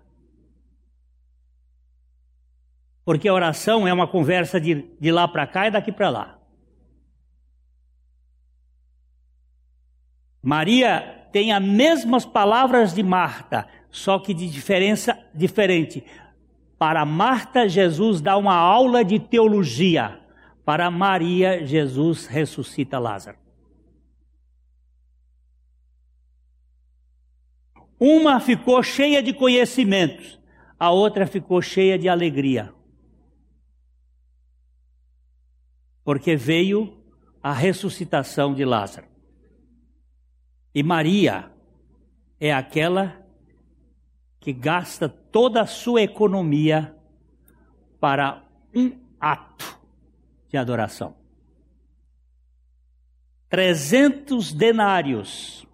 Porque 3.03 3.27
a 3.27 3.33
oração 3.33 3.87
é 3.87 3.93
uma 3.93 4.07
conversa 4.07 4.61
de, 4.61 4.85
de 4.99 5.11
lá 5.11 5.27
para 5.27 5.47
cá 5.47 5.67
e 5.67 5.71
daqui 5.71 5.91
para 5.91 6.09
lá. 6.09 6.39
Maria 10.41 11.27
tem 11.31 11.51
as 11.51 11.61
mesmas 11.61 12.25
palavras 12.25 12.93
de 12.93 13.03
Marta, 13.03 13.67
só 13.89 14.19
que 14.19 14.33
de 14.33 14.47
diferença 14.49 15.17
diferente. 15.33 16.03
Para 16.77 17.05
Marta, 17.05 17.67
Jesus 17.67 18.21
dá 18.21 18.37
uma 18.37 18.55
aula 18.55 19.03
de 19.03 19.19
teologia. 19.19 20.20
Para 20.63 20.89
Maria, 20.91 21.65
Jesus 21.65 22.25
ressuscita 22.27 22.99
Lázaro. 22.99 23.37
Uma 27.99 28.39
ficou 28.39 28.81
cheia 28.81 29.21
de 29.21 29.33
conhecimentos, 29.33 30.39
a 30.79 30.89
outra 30.91 31.27
ficou 31.27 31.61
cheia 31.61 31.97
de 31.97 32.09
alegria. 32.09 32.73
porque 36.03 36.35
veio 36.35 36.97
a 37.41 37.53
ressuscitação 37.53 38.53
de 38.53 38.65
Lázaro. 38.65 39.07
E 40.73 40.83
Maria 40.83 41.51
é 42.39 42.53
aquela 42.53 43.25
que 44.39 44.53
gasta 44.53 45.07
toda 45.07 45.61
a 45.61 45.67
sua 45.67 46.01
economia 46.01 46.95
para 47.99 48.43
um 48.75 48.99
ato 49.19 49.79
de 50.51 50.57
adoração. 50.57 51.15
Trezentos 53.47 54.53
denários. 54.53 55.65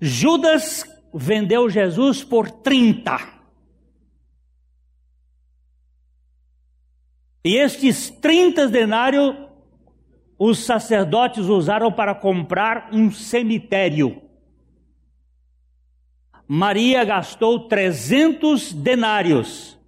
Judas 0.00 0.84
vendeu 1.14 1.68
Jesus 1.68 2.24
por 2.24 2.50
30. 2.50 3.36
E 7.44 7.56
estes 7.56 8.10
30 8.10 8.68
denários 8.68 9.46
os 10.38 10.58
sacerdotes 10.58 11.46
usaram 11.46 11.90
para 11.90 12.14
comprar 12.14 12.90
um 12.92 13.10
cemitério. 13.10 14.25
Maria 16.48 17.04
gastou 17.04 17.68
300 17.68 18.72
denários 18.72 19.78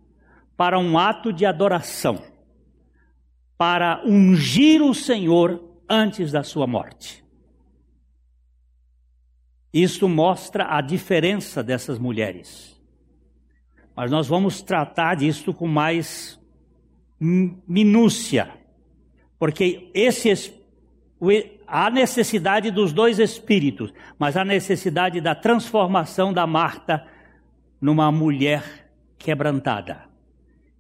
para 0.57 0.79
um 0.79 0.99
ato 0.99 1.33
de 1.33 1.47
adoração, 1.47 2.21
para 3.57 4.03
ungir 4.05 4.83
o 4.83 4.93
Senhor 4.93 5.63
antes 5.89 6.33
da 6.33 6.43
sua 6.43 6.67
morte. 6.67 7.25
Isto 9.73 10.09
mostra 10.09 10.77
a 10.77 10.81
diferença 10.81 11.63
dessas 11.63 11.99
mulheres. 11.99 12.81
Mas 13.95 14.11
nós 14.11 14.27
vamos 14.27 14.63
tratar 14.63 15.15
disto 15.15 15.53
com 15.53 15.67
mais 15.67 16.41
minúcia, 17.21 18.53
porque 19.39 19.91
esse 19.93 20.29
há 21.67 21.91
necessidade 21.91 22.71
dos 22.71 22.93
dois 22.93 23.19
espíritos, 23.19 23.93
mas 24.19 24.37
há 24.37 24.45
necessidade 24.45 25.21
da 25.21 25.35
transformação 25.35 26.33
da 26.33 26.47
Marta 26.47 27.07
numa 27.81 28.11
mulher 28.11 28.91
quebrantada 29.19 30.05